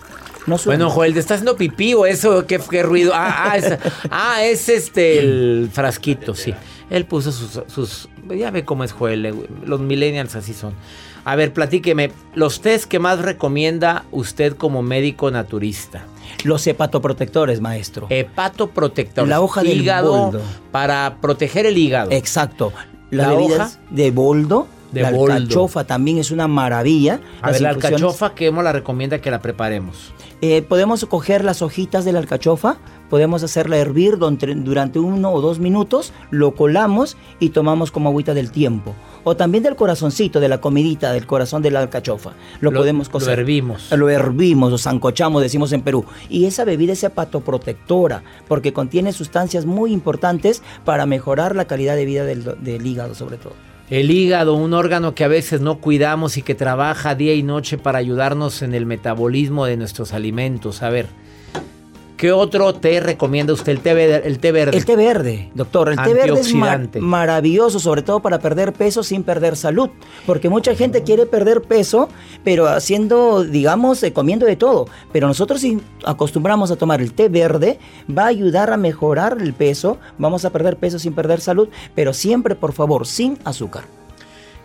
No 0.46 0.56
bueno, 0.64 0.88
Joel, 0.88 1.12
¿te 1.12 1.20
está 1.20 1.34
haciendo 1.34 1.56
pipí 1.56 1.92
o 1.94 2.06
eso? 2.06 2.46
¿Qué, 2.46 2.82
ruido? 2.82 3.12
Ah, 3.14 3.50
ah, 3.50 3.56
es, 3.58 3.78
ah, 4.10 4.44
es 4.44 4.68
este 4.68 5.18
el 5.18 5.68
frasquito, 5.70 6.34
sí. 6.34 6.54
Él 6.88 7.04
puso 7.04 7.32
sus, 7.32 7.60
sus, 7.66 8.08
Ya 8.30 8.50
ve 8.50 8.64
cómo 8.64 8.82
es 8.82 8.92
Joel, 8.92 9.26
eh, 9.26 9.34
los 9.66 9.80
millennials 9.80 10.36
así 10.36 10.54
son. 10.54 10.72
A 11.28 11.36
ver, 11.36 11.52
platíqueme, 11.52 12.10
los 12.34 12.62
test 12.62 12.86
que 12.86 12.98
más 12.98 13.18
recomienda 13.18 14.06
usted 14.12 14.56
como 14.56 14.80
médico 14.80 15.30
naturista. 15.30 16.06
Los 16.42 16.66
hepatoprotectores, 16.66 17.60
maestro. 17.60 18.06
Hepatoprotectores. 18.08 19.28
La 19.28 19.42
hoja 19.42 19.62
hígado 19.62 20.10
boldo. 20.10 20.40
Para 20.72 21.18
proteger 21.20 21.66
el 21.66 21.76
hígado. 21.76 22.12
Exacto. 22.12 22.72
La, 23.10 23.34
hoja 23.34 23.70
de 23.90 24.10
boldo 24.10 24.68
De 24.92 25.02
la 25.02 25.08
alcachofa 25.08 25.84
también 25.84 26.18
es 26.18 26.30
una 26.30 26.48
maravilla. 26.48 27.20
A 27.42 27.50
ver, 27.50 27.60
la 27.60 27.70
alcachofa, 27.70 28.32
¿cómo 28.34 28.62
la 28.62 28.72
recomienda 28.72 29.20
que 29.20 29.30
la 29.30 29.40
preparemos? 29.40 30.12
Eh, 30.40 30.62
podemos 30.62 31.04
coger 31.04 31.44
las 31.44 31.62
hojitas 31.62 32.04
de 32.04 32.12
la 32.12 32.20
alcachofa, 32.20 32.78
podemos 33.10 33.42
hacerla 33.42 33.76
hervir 33.76 34.18
durante 34.18 34.98
uno 35.00 35.32
o 35.32 35.40
dos 35.40 35.58
minutos, 35.58 36.12
lo 36.30 36.54
colamos 36.54 37.16
y 37.40 37.50
tomamos 37.50 37.90
como 37.90 38.10
agüita 38.10 38.34
del 38.34 38.52
tiempo. 38.52 38.94
O 39.24 39.36
también 39.36 39.64
del 39.64 39.74
corazoncito, 39.74 40.38
de 40.38 40.48
la 40.48 40.60
comidita, 40.60 41.12
del 41.12 41.26
corazón 41.26 41.60
de 41.60 41.72
la 41.72 41.80
alcachofa. 41.80 42.32
Lo, 42.60 42.72
podemos 42.72 43.08
cocer. 43.08 43.34
Lo 43.34 43.42
hervimos. 43.42 43.90
Lo 43.90 44.08
hervimos, 44.08 44.70
lo 44.70 44.78
zancochamos, 44.78 45.42
decimos 45.42 45.72
en 45.72 45.82
Perú. 45.82 46.04
Y 46.30 46.46
esa 46.46 46.64
bebida 46.64 46.92
es 46.92 47.02
hepatoprotectora, 47.02 48.22
porque 48.46 48.72
contiene 48.72 49.12
sustancias 49.12 49.66
muy 49.66 49.92
importantes 49.92 50.62
para 50.84 51.04
mejorar 51.04 51.56
la 51.56 51.66
calidad 51.66 51.96
de 51.96 52.04
vida 52.04 52.24
del 52.24 52.86
hígado, 52.86 53.14
sobre 53.14 53.38
todo. 53.38 53.67
El 53.90 54.10
hígado, 54.10 54.52
un 54.52 54.74
órgano 54.74 55.14
que 55.14 55.24
a 55.24 55.28
veces 55.28 55.62
no 55.62 55.78
cuidamos 55.78 56.36
y 56.36 56.42
que 56.42 56.54
trabaja 56.54 57.14
día 57.14 57.32
y 57.32 57.42
noche 57.42 57.78
para 57.78 57.98
ayudarnos 57.98 58.60
en 58.60 58.74
el 58.74 58.84
metabolismo 58.84 59.64
de 59.64 59.78
nuestros 59.78 60.12
alimentos. 60.12 60.82
A 60.82 60.90
ver, 60.90 61.06
¿qué 62.18 62.32
otro 62.32 62.74
té 62.74 63.00
recomienda 63.00 63.54
usted? 63.54 63.72
El 63.72 63.80
té, 63.80 63.94
verde, 63.94 64.22
el 64.26 64.38
té 64.38 64.52
verde. 64.52 64.76
El 64.76 64.84
té 64.84 64.96
verde, 64.96 65.50
doctor. 65.54 65.88
El 65.88 65.96
té 65.96 66.12
verde 66.12 66.40
es 66.40 66.52
maravilloso, 67.00 67.78
sobre 67.78 68.02
todo 68.02 68.20
para 68.20 68.38
perder 68.38 68.74
peso 68.74 69.02
sin 69.02 69.22
perder 69.22 69.56
salud. 69.56 69.88
Porque 70.26 70.50
mucha 70.50 70.74
gente 70.74 71.02
quiere 71.02 71.24
perder 71.24 71.62
peso, 71.62 72.10
pero 72.44 72.66
haciendo, 72.66 73.44
digamos, 73.44 74.02
eh, 74.02 74.12
comiendo 74.12 74.44
de 74.44 74.56
todo. 74.56 74.86
Pero 75.12 75.28
nosotros 75.28 75.62
si 75.62 75.80
acostumbramos 76.04 76.70
a 76.70 76.76
tomar 76.76 77.00
el 77.00 77.14
té 77.14 77.30
verde, 77.30 77.78
va 78.10 78.24
a 78.24 78.28
ayudar 78.28 78.70
a 78.70 78.76
mejorar 78.76 79.38
el 79.40 79.54
peso. 79.54 79.98
Vamos 80.18 80.44
a 80.44 80.50
perder 80.50 80.76
peso 80.76 80.98
sin 80.98 81.14
perder 81.14 81.40
salud, 81.40 81.68
pero 81.94 82.12
siempre, 82.12 82.54
por 82.54 82.72
favor, 82.72 83.06
sin 83.06 83.38
azúcar. 83.44 83.97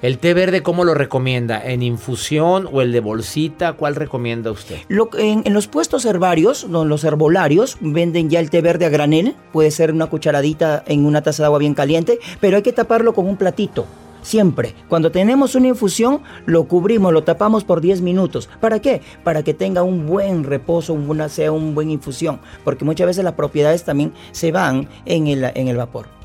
¿El 0.03 0.17
té 0.19 0.33
verde 0.33 0.63
cómo 0.63 0.83
lo 0.83 0.95
recomienda? 0.95 1.63
¿En 1.63 1.81
infusión 1.81 2.67
o 2.69 2.81
el 2.81 2.91
de 2.91 2.99
bolsita? 2.99 3.71
¿Cuál 3.71 3.95
recomienda 3.95 4.51
usted? 4.51 4.79
en, 4.89 5.53
los 5.53 5.69
puestos 5.69 6.03
herbarios, 6.03 6.65
los 6.65 7.05
herbolarios, 7.05 7.77
venden 7.79 8.29
ya 8.29 8.41
el 8.41 8.49
té 8.49 8.59
verde 8.59 8.85
a 8.85 8.89
granel. 8.89 9.33
Puede 9.53 9.71
ser 9.71 9.93
una 9.93 10.07
cucharadita 10.07 10.83
en 10.87 11.05
una 11.05 11.21
taza 11.21 11.43
de 11.43 11.45
agua 11.45 11.59
bien 11.59 11.73
caliente, 11.73 12.19
pero 12.41 12.57
hay 12.57 12.63
que 12.63 12.73
taparlo 12.73 13.13
con 13.13 13.29
un 13.29 13.37
platito. 13.37 13.85
Siempre. 14.23 14.75
Cuando 14.89 15.09
tenemos 15.09 15.55
una 15.55 15.69
infusión, 15.69 16.19
lo 16.45 16.65
cubrimos, 16.65 17.13
lo 17.13 17.23
tapamos 17.23 17.63
por 17.63 17.79
10 17.79 18.01
minutos. 18.01 18.49
¿Para 18.59 18.81
qué? 18.81 19.01
Para 19.23 19.43
que 19.43 19.53
tenga 19.53 19.83
un 19.83 20.05
buen 20.05 20.43
reposo, 20.43 20.93
una, 20.93 21.29
sea 21.29 21.53
un 21.53 21.75
buen 21.75 21.89
infusión. 21.89 22.41
Porque 22.65 22.83
muchas 22.83 23.07
veces 23.07 23.23
las 23.23 23.35
propiedades 23.35 23.85
también 23.85 24.11
se 24.33 24.51
van 24.51 24.89
en 25.05 25.27
el, 25.27 25.45
en 25.55 25.69
el 25.69 25.77
vapor. 25.77 26.22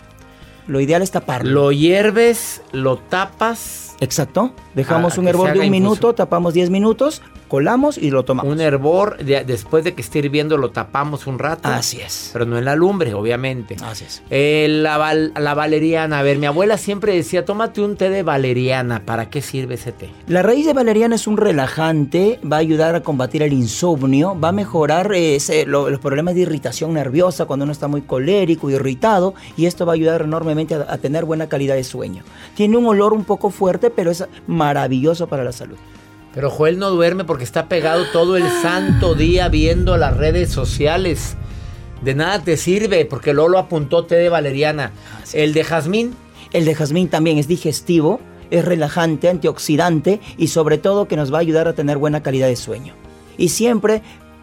Lo 0.68 0.80
ideal 0.80 1.02
es 1.02 1.10
taparlo. 1.10 1.50
Lo 1.50 1.72
hierves, 1.72 2.62
lo 2.72 2.98
tapas. 2.98 3.96
Exacto. 4.00 4.52
Dejamos 4.74 5.18
un 5.18 5.26
hervor 5.26 5.52
de 5.52 5.60
un 5.60 5.70
minuto, 5.70 6.14
tapamos 6.14 6.54
10 6.54 6.70
minutos, 6.70 7.22
colamos 7.48 7.98
y 7.98 8.10
lo 8.10 8.24
tomamos. 8.24 8.52
Un 8.52 8.60
hervor, 8.60 9.18
después 9.24 9.84
de 9.84 9.94
que 9.94 10.02
esté 10.02 10.20
hirviendo, 10.20 10.56
lo 10.56 10.70
tapamos 10.70 11.26
un 11.26 11.38
rato. 11.38 11.68
Así 11.68 12.00
es. 12.00 12.30
Pero 12.32 12.44
no 12.44 12.58
en 12.58 12.64
la 12.64 12.76
lumbre, 12.76 13.14
obviamente. 13.14 13.76
Así 13.82 14.04
es. 14.04 14.22
Eh, 14.30 14.66
la, 14.68 15.14
la, 15.14 15.54
valeriana. 15.54 16.20
A 16.20 16.22
ver, 16.22 16.38
mi 16.38 16.46
abuela 16.46 16.78
siempre 16.78 17.14
decía, 17.14 17.44
tómate 17.44 17.80
un 17.80 17.96
té 17.96 18.10
de 18.10 18.22
valeriana. 18.22 19.02
¿Para 19.04 19.30
qué 19.30 19.42
sirve 19.42 19.74
ese 19.74 19.92
té? 19.92 20.10
La 20.26 20.42
raíz 20.42 20.66
de 20.66 20.72
valeriana 20.72 21.16
es 21.16 21.26
un 21.26 21.36
relajante, 21.36 22.38
va 22.50 22.56
a 22.56 22.60
ayudar 22.60 22.94
a 22.94 23.02
combatir 23.02 23.42
el 23.42 23.52
insomnio, 23.52 24.38
va 24.38 24.48
a 24.48 24.52
mejorar 24.52 25.10
eh, 25.14 25.38
los 25.66 25.98
problemas 26.00 26.34
de 26.34 26.42
irritación 26.42 26.92
nerviosa 26.92 27.46
cuando 27.46 27.64
uno 27.64 27.72
está 27.72 27.88
muy 27.88 28.02
colérico, 28.02 28.70
irritado, 28.70 29.34
y 29.56 29.66
esto 29.66 29.86
va 29.86 29.92
a 29.92 29.94
ayudar 29.94 30.22
enormemente 30.22 30.74
a, 30.74 30.86
a 30.88 30.98
tener 30.98 31.24
buena 31.24 31.48
calidad 31.48 31.74
de 31.74 31.84
sueño. 31.84 32.22
Tiene 32.54 32.76
un 32.76 32.86
olor 32.86 33.12
un 33.12 33.24
poco 33.24 33.50
fuerte, 33.50 33.90
pero 33.90 34.10
es 34.10 34.24
maravilloso 34.46 35.26
para 35.26 35.44
la 35.44 35.52
salud. 35.52 35.78
Pero 36.38 36.50
Joel 36.50 36.78
no 36.78 36.90
duerme 36.90 37.24
porque 37.24 37.42
está 37.42 37.68
pegado 37.68 38.04
todo 38.12 38.36
el 38.36 38.48
santo 38.62 39.16
día 39.16 39.48
viendo 39.48 39.96
las 39.96 40.16
redes 40.16 40.52
sociales. 40.52 41.36
De 42.00 42.14
nada 42.14 42.44
te 42.44 42.56
sirve 42.56 43.04
porque 43.06 43.34
Lolo 43.34 43.58
apuntó 43.58 44.04
té 44.04 44.14
de 44.14 44.28
valeriana. 44.28 44.92
¿El 45.32 45.52
de 45.52 45.64
jazmín? 45.64 46.14
El 46.52 46.64
de 46.64 46.76
jazmín 46.76 47.08
también 47.08 47.38
es 47.38 47.48
digestivo, 47.48 48.20
es 48.52 48.64
relajante, 48.64 49.28
antioxidante 49.28 50.20
y 50.36 50.46
sobre 50.46 50.78
todo 50.78 51.08
que 51.08 51.16
nos 51.16 51.34
va 51.34 51.38
a 51.38 51.40
ayudar 51.40 51.66
a 51.66 51.72
tener 51.72 51.98
buena 51.98 52.22
calidad 52.22 52.46
de 52.46 52.54
sueño. 52.54 52.94
Y 53.36 53.48
siempre 53.48 54.02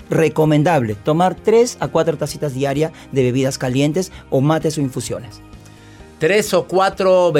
recomendable 0.09 0.95
tomar 0.95 1.35
3 1.35 1.77
a 1.79 1.87
4 1.87 2.17
tacitas 2.17 2.53
diarias 2.53 2.91
de 3.13 3.23
bebidas 3.23 3.57
calientes 3.57 4.11
o 4.29 4.41
mates 4.41 4.77
o 4.77 4.81
infusiones 4.81 5.41
tres 6.17 6.53
o 6.53 6.65
cuatro 6.65 7.33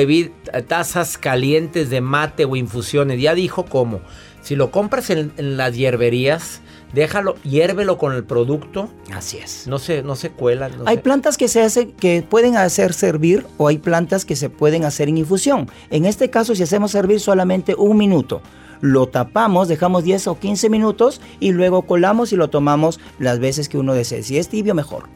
tazas 0.67 1.17
calientes 1.17 1.89
de 1.89 2.01
mate 2.01 2.45
o 2.45 2.55
infusiones. 2.55 3.19
Ya 3.21 3.33
dijo 3.33 3.65
cómo. 3.65 4.01
Si 4.45 4.55
lo 4.55 4.69
compras 4.69 5.09
en, 5.09 5.33
las 5.57 5.75
hierberías, 5.75 6.61
déjalo, 6.93 7.33
hiérvelo 7.41 7.97
con 7.97 8.13
el 8.13 8.23
producto. 8.23 8.89
Así 9.11 9.39
es. 9.39 9.65
No 9.65 9.79
se, 9.79 10.03
no 10.03 10.15
se 10.15 10.29
cuelan. 10.29 10.71
hay 10.85 10.99
plantas 10.99 11.35
que 11.35 11.47
se 11.47 11.63
hacen, 11.63 11.93
que 11.93 12.21
pueden 12.21 12.55
hacer 12.55 12.93
servir 12.93 13.43
o 13.57 13.69
hay 13.69 13.79
plantas 13.79 14.23
que 14.23 14.35
se 14.35 14.51
pueden 14.51 14.85
hacer 14.85 15.09
en 15.09 15.17
infusión. 15.17 15.67
En 15.89 16.05
este 16.05 16.29
caso, 16.29 16.53
si 16.53 16.61
hacemos 16.61 16.91
servir 16.91 17.19
solamente 17.19 17.73
un 17.73 17.97
minuto, 17.97 18.43
lo 18.81 19.07
tapamos, 19.07 19.67
dejamos 19.67 20.03
10 20.03 20.27
o 20.27 20.37
15 20.37 20.69
minutos 20.69 21.21
y 21.39 21.51
luego 21.51 21.81
colamos 21.81 22.31
y 22.31 22.35
lo 22.35 22.51
tomamos 22.51 22.99
las 23.17 23.39
veces 23.39 23.67
que 23.67 23.79
uno 23.79 23.95
desee. 23.95 24.21
Si 24.21 24.37
es 24.37 24.47
tibio, 24.47 24.75
mejor. 24.75 25.09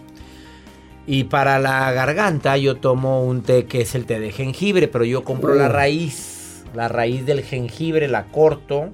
Y 1.05 1.25
para 1.25 1.59
la 1.59 1.91
garganta 1.91 2.57
yo 2.57 2.77
tomo 2.77 3.23
un 3.23 3.43
té 3.43 3.67
que 3.67 3.81
es 3.81 3.93
el 3.93 4.07
té 4.07 4.19
de 4.19 4.31
jengibre, 4.31 4.87
pero 4.87 5.05
yo 5.05 5.23
compro 5.23 5.53
la 5.53 5.67
uh. 5.67 5.71
raíz, 5.71 6.63
la 6.73 6.87
raíz 6.87 7.27
del 7.27 7.43
jengibre, 7.43 8.07
la 8.07 8.25
corto, 8.25 8.89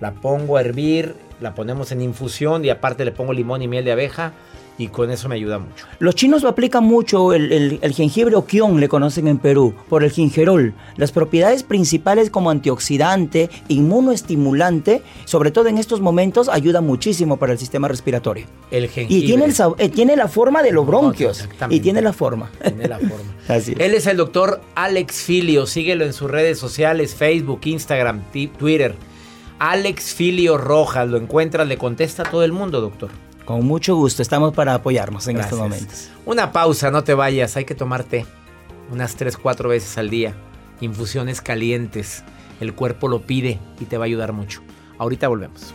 la 0.00 0.12
pongo 0.12 0.56
a 0.56 0.60
hervir, 0.60 1.14
la 1.40 1.54
ponemos 1.54 1.92
en 1.92 2.02
infusión 2.02 2.64
y 2.64 2.70
aparte 2.70 3.04
le 3.04 3.12
pongo 3.12 3.32
limón 3.32 3.62
y 3.62 3.68
miel 3.68 3.84
de 3.84 3.92
abeja 3.92 4.32
y 4.78 4.88
con 4.88 5.10
eso 5.10 5.28
me 5.28 5.34
ayuda 5.34 5.58
mucho. 5.58 5.86
Los 5.98 6.14
chinos 6.14 6.42
lo 6.42 6.48
aplican 6.48 6.84
mucho 6.84 7.32
el, 7.34 7.80
jengibre 7.94 8.36
o 8.36 8.46
kion, 8.46 8.78
le 8.78 8.88
conocen 8.88 9.26
en 9.26 9.38
Perú, 9.38 9.74
por 9.88 10.04
el 10.04 10.10
gingerol. 10.12 10.72
Las 10.96 11.10
propiedades 11.10 11.64
principales 11.64 12.30
como 12.30 12.50
antioxidante, 12.50 13.50
inmunoestimulante, 13.66 15.02
sobre 15.24 15.50
todo 15.50 15.66
en 15.66 15.78
estos 15.78 16.00
momentos, 16.00 16.48
ayuda 16.48 16.80
muchísimo 16.80 17.38
para 17.38 17.52
el 17.52 17.58
sistema 17.58 17.88
respiratorio. 17.88 18.46
El 18.70 18.88
jengibre. 18.88 19.24
Y 19.24 19.26
tiene, 19.26 19.52
eh, 19.78 19.88
tiene 19.88 20.16
la 20.16 20.28
forma 20.28 20.62
de 20.62 20.70
los 20.70 20.86
bronquios. 20.86 21.48
y 21.68 21.80
tiene 21.80 22.00
la 22.00 22.12
forma. 22.12 22.50
Tiene 22.62 22.86
la 22.86 22.98
forma. 22.98 23.34
Así 23.48 23.74
Él 23.78 23.94
es 23.94 24.06
el 24.06 24.16
doctor 24.16 24.60
Alex 24.76 25.22
Filio. 25.22 25.66
Síguelo 25.66 26.04
en 26.04 26.12
sus 26.12 26.30
redes 26.30 26.58
sociales, 26.58 27.14
Facebook, 27.16 27.60
Instagram, 27.64 28.22
Twitter. 28.30 28.94
Alex 29.58 30.14
Filio 30.14 30.56
Rojas, 30.56 31.08
lo 31.08 31.16
encuentras, 31.16 31.66
le 31.66 31.78
contesta 31.78 32.22
a 32.22 32.30
todo 32.30 32.44
el 32.44 32.52
mundo, 32.52 32.80
doctor. 32.80 33.10
Con 33.44 33.66
mucho 33.66 33.96
gusto, 33.96 34.22
estamos 34.22 34.54
para 34.54 34.74
apoyarnos 34.74 35.26
en 35.26 35.38
estos 35.38 35.58
momentos. 35.58 36.10
Una 36.26 36.52
pausa, 36.52 36.90
no 36.90 37.02
te 37.02 37.14
vayas, 37.14 37.56
hay 37.56 37.64
que 37.64 37.74
tomarte 37.74 38.24
unas 38.92 39.16
3, 39.16 39.36
4 39.36 39.68
veces 39.68 39.98
al 39.98 40.10
día. 40.10 40.34
Infusiones 40.80 41.40
calientes, 41.40 42.22
el 42.60 42.74
cuerpo 42.74 43.08
lo 43.08 43.22
pide 43.22 43.58
y 43.80 43.86
te 43.86 43.98
va 43.98 44.04
a 44.04 44.06
ayudar 44.06 44.32
mucho. 44.32 44.60
Ahorita 44.98 45.26
volvemos. 45.26 45.74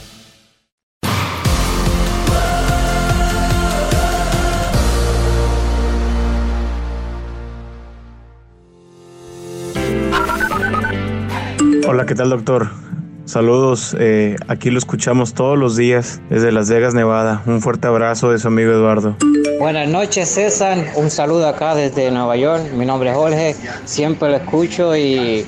Hola, 11.93 12.05
¿qué 12.05 12.15
tal 12.15 12.29
doctor? 12.29 12.69
Saludos, 13.25 13.97
eh, 13.99 14.37
aquí 14.47 14.69
lo 14.69 14.77
escuchamos 14.77 15.33
todos 15.33 15.59
los 15.59 15.75
días 15.75 16.21
desde 16.29 16.53
Las 16.53 16.69
Vegas, 16.69 16.93
Nevada. 16.93 17.41
Un 17.45 17.59
fuerte 17.59 17.85
abrazo 17.85 18.31
de 18.31 18.39
su 18.39 18.47
amigo 18.47 18.71
Eduardo. 18.71 19.17
Buenas 19.59 19.89
noches 19.89 20.29
César, 20.29 20.77
un 20.95 21.11
saludo 21.11 21.49
acá 21.49 21.75
desde 21.75 22.09
Nueva 22.09 22.37
York. 22.37 22.71
Mi 22.71 22.85
nombre 22.85 23.09
es 23.09 23.15
Jorge, 23.17 23.55
siempre 23.83 24.29
lo 24.29 24.37
escucho 24.37 24.95
y 24.95 25.45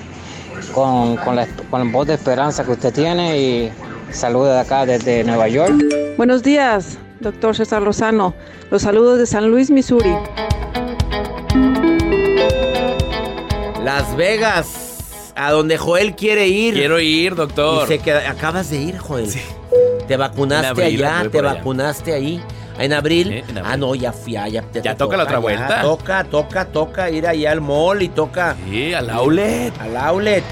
con, 0.73 1.15
con, 1.15 1.37
la, 1.37 1.47
con 1.69 1.89
voz 1.93 2.07
de 2.07 2.15
esperanza 2.15 2.65
que 2.65 2.73
usted 2.73 2.93
tiene 2.93 3.39
y 3.39 3.71
saludo 4.11 4.51
de 4.51 4.59
acá 4.59 4.85
desde 4.85 5.23
Nueva 5.23 5.47
York. 5.47 5.73
Buenos 6.17 6.43
días, 6.43 6.97
doctor 7.21 7.55
César 7.55 7.81
Lozano. 7.81 8.33
Los 8.69 8.81
saludos 8.81 9.17
de 9.17 9.27
San 9.27 9.49
Luis, 9.49 9.71
Missouri. 9.71 10.13
Las 13.81 14.13
Vegas 14.17 14.92
a 15.35 15.51
donde 15.51 15.77
Joel 15.77 16.15
quiere 16.15 16.47
ir. 16.47 16.73
Quiero 16.73 16.99
ir, 16.99 17.35
doctor. 17.35 17.87
Y 17.91 18.09
acabas 18.09 18.69
de 18.69 18.77
ir, 18.77 18.97
Joel. 18.97 19.29
Sí. 19.29 19.41
Te 20.07 20.17
vacunaste 20.17 20.83
allá, 20.83 21.27
te 21.31 21.41
vacunaste 21.41 22.13
ahí. 22.13 22.43
¿En 22.79 22.91
abril? 22.91 23.43
Ah, 23.63 23.77
no, 23.77 23.93
ya 23.93 24.11
fui, 24.11 24.33
ya, 24.33 24.47
ya, 24.47 24.63
ya 24.71 24.95
toca, 24.95 25.15
la 25.15 25.23
otra 25.23 25.37
vuelta. 25.37 25.81
Toca, 25.81 26.23
toca, 26.23 26.65
toca 26.65 27.09
ir 27.11 27.27
allá 27.27 27.51
al 27.51 27.61
mall 27.61 28.01
y 28.01 28.09
toca. 28.09 28.55
Sí, 28.67 28.93
al 28.93 29.09
outlet. 29.11 29.73
Al 29.79 29.95
outlet. 29.95 30.43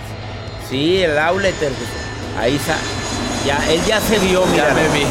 Sí, 0.70 1.02
el 1.02 1.18
outlet. 1.18 1.56
ahí 2.38 2.56
está. 2.56 2.78
Ya, 3.46 3.58
él 3.72 3.82
ya 3.88 4.00
se 4.00 4.20
vio, 4.20 4.46
mira. 4.46 4.68
Ya 4.68 4.74
me 4.76 5.00
vi. 5.00 5.06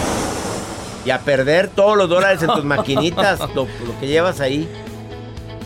Y 1.05 1.11
a 1.11 1.19
perder 1.19 1.69
todos 1.69 1.97
los 1.97 2.09
dólares 2.09 2.43
en 2.43 2.49
tus 2.49 2.65
maquinitas, 2.65 3.41
lo, 3.55 3.67
lo 3.67 4.01
que 4.01 4.07
llevas 4.07 4.41
ahí. 4.41 4.69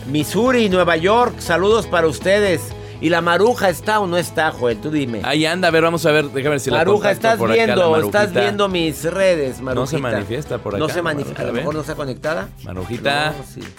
Missouri, 0.06 0.68
Nueva 0.70 0.96
York, 0.96 1.34
saludos 1.40 1.86
para 1.86 2.06
ustedes. 2.06 2.62
¿Y 3.04 3.10
la 3.10 3.20
maruja 3.20 3.68
está 3.68 4.00
o 4.00 4.06
no 4.06 4.16
está, 4.16 4.50
Joel? 4.50 4.80
Tú 4.80 4.90
dime. 4.90 5.20
Ahí 5.24 5.44
anda, 5.44 5.68
a 5.68 5.70
ver, 5.70 5.82
vamos 5.82 6.06
a 6.06 6.10
ver, 6.10 6.24
déjame 6.24 6.52
ver 6.52 6.60
si 6.60 6.70
la 6.70 6.78
Maruja, 6.78 7.10
estás 7.10 7.38
viendo, 7.38 8.00
estás 8.00 8.32
viendo 8.32 8.66
mis 8.66 9.04
redes, 9.04 9.60
Marujita. 9.60 9.74
No 9.74 9.86
se 9.86 9.98
manifiesta 9.98 10.56
por 10.56 10.74
acá. 10.74 10.78
No 10.78 10.88
se 10.88 11.02
manifiesta, 11.02 11.42
a 11.42 11.44
lo 11.44 11.52
mejor 11.52 11.74
no 11.74 11.82
está 11.82 11.96
conectada. 11.96 12.48
Marujita, 12.64 13.34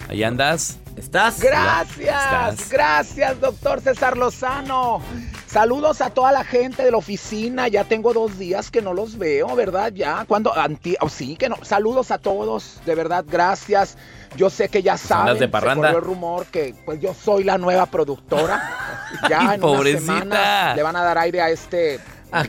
ahí 0.10 0.22
andas. 0.22 0.78
¿Estás? 0.96 1.40
Gracias, 1.42 2.70
gracias, 2.70 3.42
doctor 3.42 3.82
César 3.82 4.16
Lozano. 4.16 5.02
Saludos 5.56 6.02
a 6.02 6.10
toda 6.10 6.34
la 6.34 6.44
gente 6.44 6.84
de 6.84 6.92
la 6.92 6.98
oficina. 6.98 7.70
Ya 7.70 7.86
tengo 7.86 8.12
dos 8.12 8.38
días 8.38 8.70
que 8.70 8.82
no 8.82 8.94
los 8.94 9.18
veo, 9.18 9.56
¿verdad? 9.56 9.94
Ya, 9.94 10.26
cuando 10.28 10.54
anti, 10.54 10.98
oh, 11.00 11.08
sí 11.08 11.38
que 11.38 11.48
no. 11.48 11.56
Saludos 11.62 12.12
a 12.12 12.18
todos, 12.18 12.82
de 12.86 12.94
verdad, 12.94 13.24
gracias. 13.26 13.98
Yo 14.36 14.50
sé 14.50 14.68
que 14.68 14.84
ya 14.84 14.98
saben, 14.98 15.40
de 15.40 15.48
parranda. 15.48 15.92
el 15.92 16.02
rumor 16.02 16.46
que 16.48 16.76
pues 16.84 17.00
yo 17.00 17.14
soy 17.14 17.46
la 17.46 17.58
nueva 17.58 17.86
productora. 17.86 18.82
Ya 19.30 19.56
en 19.56 19.64
una 19.64 20.76
le 20.76 20.84
van 20.84 20.96
a 20.98 21.04
dar 21.04 21.18
aire 21.20 21.42
a 21.42 21.50
este 21.50 22.02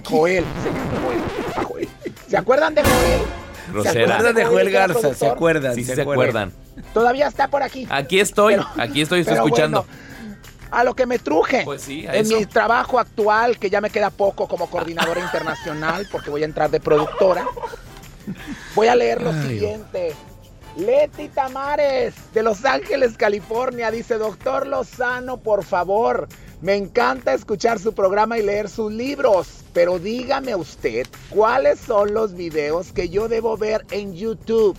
Joel. 0.05 0.45
¿Se 2.27 2.37
acuerdan 2.37 2.75
de 2.75 2.83
Joel? 2.83 3.85
¿Se 3.85 4.03
acuerdan 4.03 4.35
de 4.35 4.45
Joel 4.47 4.71
Garza? 4.71 5.15
¿Se 5.15 5.29
acuerdan? 5.29 5.75
Sí, 5.77 5.85
se, 5.85 6.03
acuerdan. 6.03 6.53
Todavía 6.93 7.29
está 7.29 7.47
por 7.47 7.63
aquí. 7.63 7.87
Aquí 7.89 8.19
estoy, 8.19 8.57
aquí 8.79 9.03
estoy, 9.03 9.21
estoy 9.21 9.35
escuchando. 9.37 9.87
A 10.77 10.85
lo 10.85 10.95
que 10.95 11.07
me 11.07 11.19
truje. 11.19 11.63
Pues 11.65 11.81
sí, 11.81 12.05
en 12.07 12.29
mi 12.29 12.45
trabajo 12.45 12.99
actual, 12.99 13.59
que 13.59 13.71
ya 13.71 13.81
me 13.81 13.89
queda 13.89 14.11
poco 14.11 14.47
como 14.47 14.69
coordinadora 14.69 15.23
internacional, 15.23 16.07
porque 16.13 16.29
voy 16.29 16.43
a 16.43 16.45
entrar 16.45 16.71
de 16.71 16.81
productora, 16.81 17.47
voy 18.75 18.89
a 18.89 18.95
leer 18.95 19.23
lo 19.23 19.33
siguiente. 19.33 20.15
Leti 20.77 21.29
Tamares 21.29 22.13
de 22.35 22.43
Los 22.43 22.67
Ángeles, 22.67 23.17
California, 23.17 23.91
dice, 23.91 24.19
doctor 24.19 24.67
Lozano, 24.67 25.39
por 25.39 25.65
favor, 25.65 26.29
me 26.61 26.75
encanta 26.75 27.33
escuchar 27.33 27.79
su 27.79 27.95
programa 27.95 28.39
y 28.39 28.43
leer 28.43 28.69
sus 28.69 28.93
libros, 28.93 29.65
pero 29.73 29.99
dígame 29.99 30.55
usted, 30.55 31.07
¿cuáles 31.31 31.81
son 31.81 32.13
los 32.13 32.35
videos 32.35 32.93
que 32.93 33.09
yo 33.09 33.29
debo 33.29 33.57
ver 33.57 33.87
en 33.91 34.15
YouTube? 34.15 34.77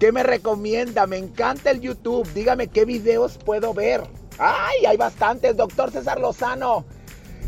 ¿Qué 0.00 0.10
me 0.10 0.24
recomienda? 0.24 1.06
Me 1.06 1.18
encanta 1.18 1.70
el 1.70 1.80
YouTube, 1.80 2.28
dígame 2.34 2.66
qué 2.66 2.84
videos 2.84 3.38
puedo 3.38 3.72
ver. 3.72 4.02
Ay, 4.38 4.86
hay 4.86 4.96
bastantes, 4.96 5.56
doctor 5.56 5.90
César 5.90 6.20
Lozano. 6.20 6.84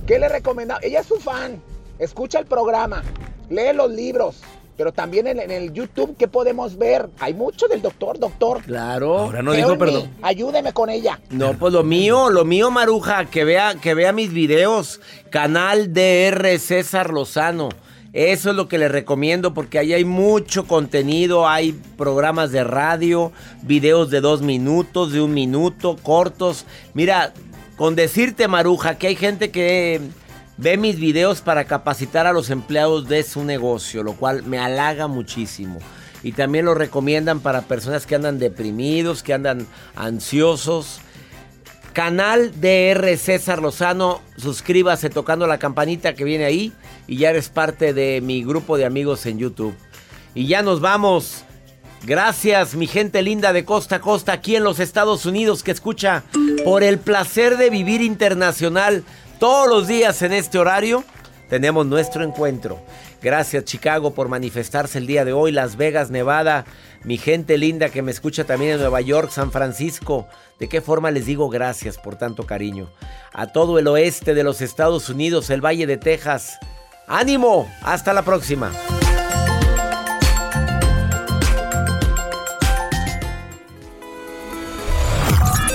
¿Qué 0.06 0.18
le 0.18 0.28
recomienda? 0.28 0.78
Ella 0.82 1.00
es 1.00 1.06
su 1.06 1.16
fan, 1.16 1.62
escucha 1.98 2.38
el 2.40 2.46
programa, 2.46 3.02
lee 3.48 3.72
los 3.74 3.90
libros, 3.90 4.40
pero 4.76 4.92
también 4.92 5.26
en, 5.26 5.50
el 5.50 5.72
YouTube, 5.72 6.16
¿qué 6.18 6.26
podemos 6.26 6.78
ver? 6.78 7.10
Hay 7.20 7.34
mucho 7.34 7.68
del 7.68 7.82
doctor, 7.82 8.18
doctor. 8.18 8.62
Claro. 8.62 9.18
Ahora 9.18 9.42
no 9.42 9.52
dijo 9.52 9.76
perdón. 9.76 10.10
Ayúdeme 10.22 10.72
con 10.72 10.88
ella. 10.88 11.20
No, 11.30 11.52
pues 11.52 11.72
lo 11.72 11.84
mío, 11.84 12.30
lo 12.30 12.44
mío, 12.44 12.70
Maruja, 12.70 13.26
que 13.26 13.44
vea, 13.44 13.74
que 13.74 13.94
vea 13.94 14.12
mis 14.12 14.32
videos. 14.32 15.00
Canal 15.30 15.92
DR 15.92 16.58
César 16.58 17.12
Lozano. 17.12 17.68
Eso 18.12 18.50
es 18.50 18.56
lo 18.56 18.66
que 18.66 18.78
le 18.78 18.88
recomiendo 18.88 19.54
porque 19.54 19.78
ahí 19.78 19.92
hay 19.92 20.04
mucho 20.04 20.66
contenido, 20.66 21.48
hay 21.48 21.72
programas 21.96 22.50
de 22.50 22.64
radio, 22.64 23.30
videos 23.62 24.10
de 24.10 24.20
dos 24.20 24.42
minutos, 24.42 25.12
de 25.12 25.20
un 25.20 25.32
minuto, 25.32 25.96
cortos. 26.02 26.66
Mira, 26.92 27.32
con 27.76 27.94
decirte, 27.94 28.48
Maruja, 28.48 28.98
que 28.98 29.06
hay 29.06 29.16
gente 29.16 29.52
que 29.52 30.00
ve 30.56 30.76
mis 30.76 30.98
videos 30.98 31.40
para 31.40 31.64
capacitar 31.64 32.26
a 32.26 32.32
los 32.32 32.50
empleados 32.50 33.08
de 33.08 33.22
su 33.22 33.44
negocio, 33.44 34.02
lo 34.02 34.14
cual 34.14 34.42
me 34.42 34.58
halaga 34.58 35.06
muchísimo. 35.06 35.78
Y 36.24 36.32
también 36.32 36.64
lo 36.64 36.74
recomiendan 36.74 37.38
para 37.40 37.62
personas 37.62 38.06
que 38.06 38.16
andan 38.16 38.40
deprimidos, 38.40 39.22
que 39.22 39.34
andan 39.34 39.66
ansiosos. 39.94 41.00
Canal 41.92 42.52
DR 42.60 43.16
César 43.16 43.62
Lozano, 43.62 44.20
suscríbase 44.36 45.10
tocando 45.10 45.46
la 45.46 45.58
campanita 45.58 46.14
que 46.14 46.24
viene 46.24 46.44
ahí 46.44 46.72
y 47.10 47.16
ya 47.16 47.30
eres 47.30 47.48
parte 47.48 47.92
de 47.92 48.20
mi 48.20 48.44
grupo 48.44 48.78
de 48.78 48.84
amigos 48.84 49.26
en 49.26 49.36
YouTube. 49.36 49.74
Y 50.32 50.46
ya 50.46 50.62
nos 50.62 50.80
vamos. 50.80 51.42
Gracias, 52.04 52.76
mi 52.76 52.86
gente 52.86 53.20
linda 53.20 53.52
de 53.52 53.64
costa 53.64 53.96
a 53.96 54.00
costa 54.00 54.32
aquí 54.32 54.54
en 54.54 54.62
los 54.62 54.78
Estados 54.78 55.26
Unidos 55.26 55.64
que 55.64 55.72
escucha 55.72 56.22
por 56.64 56.84
el 56.84 57.00
placer 57.00 57.56
de 57.56 57.68
vivir 57.68 58.00
internacional. 58.00 59.02
Todos 59.40 59.68
los 59.68 59.88
días 59.88 60.22
en 60.22 60.32
este 60.32 60.60
horario 60.60 61.02
tenemos 61.48 61.84
nuestro 61.84 62.22
encuentro. 62.22 62.80
Gracias 63.20 63.64
Chicago 63.64 64.14
por 64.14 64.28
manifestarse 64.28 64.98
el 64.98 65.08
día 65.08 65.24
de 65.24 65.32
hoy, 65.32 65.50
Las 65.50 65.76
Vegas, 65.76 66.12
Nevada, 66.12 66.64
mi 67.02 67.18
gente 67.18 67.58
linda 67.58 67.88
que 67.88 68.02
me 68.02 68.12
escucha 68.12 68.44
también 68.44 68.74
en 68.74 68.78
Nueva 68.78 69.00
York, 69.00 69.30
San 69.32 69.50
Francisco. 69.50 70.28
¿De 70.60 70.68
qué 70.68 70.80
forma 70.80 71.10
les 71.10 71.26
digo 71.26 71.48
gracias 71.48 71.98
por 71.98 72.14
tanto 72.14 72.46
cariño? 72.46 72.88
A 73.32 73.48
todo 73.48 73.80
el 73.80 73.88
oeste 73.88 74.32
de 74.32 74.44
los 74.44 74.60
Estados 74.62 75.08
Unidos, 75.08 75.50
el 75.50 75.60
Valle 75.60 75.88
de 75.88 75.96
Texas. 75.96 76.56
¡Ánimo! 77.12 77.68
Hasta 77.82 78.12
la 78.12 78.22
próxima. 78.22 78.70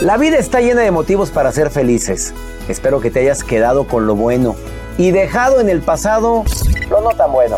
La 0.02 0.16
vida 0.16 0.38
está 0.38 0.62
llena 0.62 0.84
de 0.84 0.92
motivos 0.92 1.32
para 1.32 1.52
ser 1.52 1.72
felices. 1.72 2.34
Espero 2.70 3.02
que 3.02 3.12
te 3.12 3.20
hayas 3.20 3.44
quedado 3.44 3.86
con 3.86 4.08
lo 4.08 4.16
bueno 4.16 4.56
y 4.98 5.12
dejado 5.12 5.60
en 5.60 5.68
el 5.68 5.82
pasado 5.82 6.46
lo 6.90 7.02
no 7.02 7.10
tan 7.10 7.34
bueno. 7.34 7.58